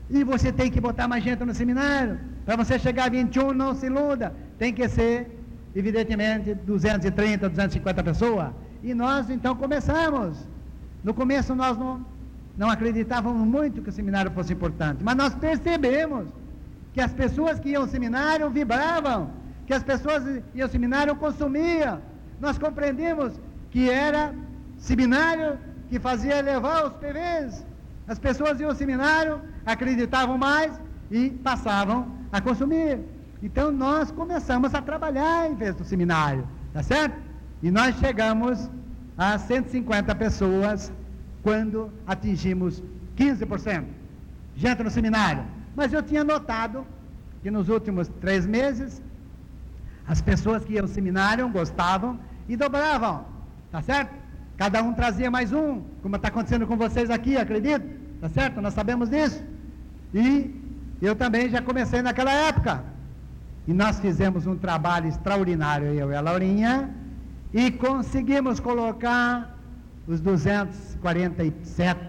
E 0.10 0.24
você 0.24 0.52
tem 0.52 0.70
que 0.70 0.80
botar 0.80 1.08
mais 1.08 1.24
gente 1.24 1.44
no 1.44 1.54
seminário. 1.54 2.20
Para 2.46 2.56
você 2.56 2.78
chegar 2.78 3.06
a 3.06 3.10
21, 3.10 3.54
não 3.54 3.74
se 3.74 3.88
iluda. 3.88 4.36
Tem 4.60 4.72
que 4.72 4.88
ser, 4.88 5.35
evidentemente, 5.76 6.54
230, 6.54 7.50
250 7.50 8.04
pessoas. 8.04 8.50
E 8.82 8.94
nós 8.94 9.30
então 9.30 9.56
começamos. 9.56 10.48
No 11.04 11.14
começo 11.14 11.54
nós 11.54 11.78
não, 11.78 12.06
não 12.58 12.70
acreditávamos 12.70 13.46
muito 13.46 13.82
que 13.82 13.90
o 13.90 13.92
seminário 13.92 14.32
fosse 14.32 14.54
importante, 14.54 15.04
mas 15.04 15.16
nós 15.16 15.36
percebemos 15.36 16.30
que 16.94 17.02
as 17.02 17.14
pessoas 17.14 17.60
que 17.60 17.70
iam 17.70 17.82
ao 17.84 17.88
seminário 17.88 18.50
vibravam, 18.50 19.30
que 19.68 19.74
as 19.74 19.84
pessoas 19.84 20.24
iam 20.54 20.66
ao 20.66 20.70
seminário 20.70 21.16
consumiam. 21.16 22.00
Nós 22.40 22.58
compreendemos 22.58 23.40
que 23.70 23.90
era 23.90 24.34
seminário 24.78 25.60
que 25.90 26.00
fazia 26.00 26.38
elevar 26.38 26.86
os 26.86 26.94
PVs. 26.94 27.66
As 28.08 28.18
pessoas 28.18 28.60
iam 28.60 28.70
ao 28.70 28.76
seminário, 28.76 29.42
acreditavam 29.66 30.38
mais 30.38 30.80
e 31.12 31.30
passavam 31.30 32.08
a 32.32 32.40
consumir. 32.40 33.00
Então 33.42 33.72
nós 33.72 34.12
começamos 34.12 34.74
a 34.74 34.82
trabalhar 34.82 35.50
em 35.50 35.56
vez 35.56 35.76
do 35.76 35.84
seminário, 35.84 36.48
tá 36.74 36.82
certo? 36.82 37.16
E 37.62 37.70
nós 37.72 37.96
chegamos 37.98 38.70
a 39.18 39.38
150 39.38 40.14
pessoas 40.16 40.92
quando 41.44 41.92
atingimos 42.06 42.84
15%. 43.18 43.86
Gente 44.56 44.84
no 44.84 44.90
seminário. 44.90 45.44
Mas 45.76 45.94
eu 45.94 46.02
tinha 46.02 46.24
notado 46.24 46.86
que 47.42 47.52
nos 47.52 47.70
últimos 47.70 48.08
três 48.20 48.46
meses, 48.46 49.02
as 50.08 50.22
pessoas 50.22 50.64
que 50.64 50.74
iam 50.74 50.84
ao 50.84 50.88
seminário 50.88 51.48
gostavam 51.50 52.20
e 52.48 52.56
dobravam, 52.56 53.26
tá 53.72 53.82
certo? 53.82 54.14
Cada 54.58 54.82
um 54.82 54.94
trazia 54.94 55.30
mais 55.30 55.52
um, 55.52 55.82
como 56.02 56.16
está 56.16 56.30
acontecendo 56.30 56.66
com 56.66 56.78
vocês 56.78 57.10
aqui, 57.10 57.36
acredito, 57.36 57.86
tá 58.22 58.30
certo? 58.30 58.62
Nós 58.62 58.74
sabemos 58.74 59.10
disso. 59.10 59.44
E 60.14 60.56
eu 61.02 61.16
também 61.16 61.50
já 61.50 61.62
comecei 61.62 62.02
naquela 62.02 62.32
época. 62.32 62.95
E 63.68 63.74
nós 63.74 64.00
fizemos 64.00 64.46
um 64.46 64.56
trabalho 64.56 65.08
extraordinário, 65.08 65.88
eu 65.88 66.12
e 66.12 66.16
a 66.16 66.22
Laurinha, 66.22 66.94
e 67.54 67.72
conseguimos 67.72 68.60
colocar 68.60 69.58
os 70.08 70.22
247 70.22 72.00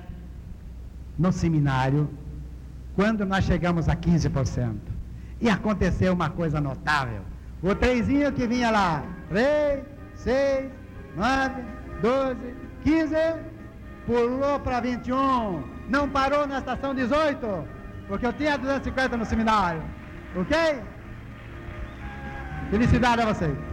no 1.18 1.32
seminário, 1.32 2.10
quando 2.94 3.24
nós 3.24 3.44
chegamos 3.44 3.88
a 3.88 3.96
15%. 3.96 4.74
E 5.40 5.48
aconteceu 5.48 6.12
uma 6.12 6.28
coisa 6.28 6.60
notável. 6.60 7.22
O 7.62 7.74
trezinho 7.74 8.32
que 8.32 8.46
vinha 8.46 8.70
lá, 8.70 9.02
3, 9.30 9.82
6, 10.14 10.70
9, 11.16 11.62
12, 12.02 12.54
15, 12.84 13.16
pulou 14.06 14.60
para 14.60 14.80
21, 14.80 15.62
não 15.88 16.08
parou 16.08 16.46
na 16.46 16.58
estação 16.58 16.94
18, 16.94 17.64
porque 18.08 18.26
eu 18.26 18.32
tinha 18.34 18.58
250 18.58 19.16
no 19.16 19.24
seminário. 19.24 19.82
Ok? 20.36 20.82
Felicidade 22.70 23.22
a 23.22 23.26
vocês. 23.26 23.65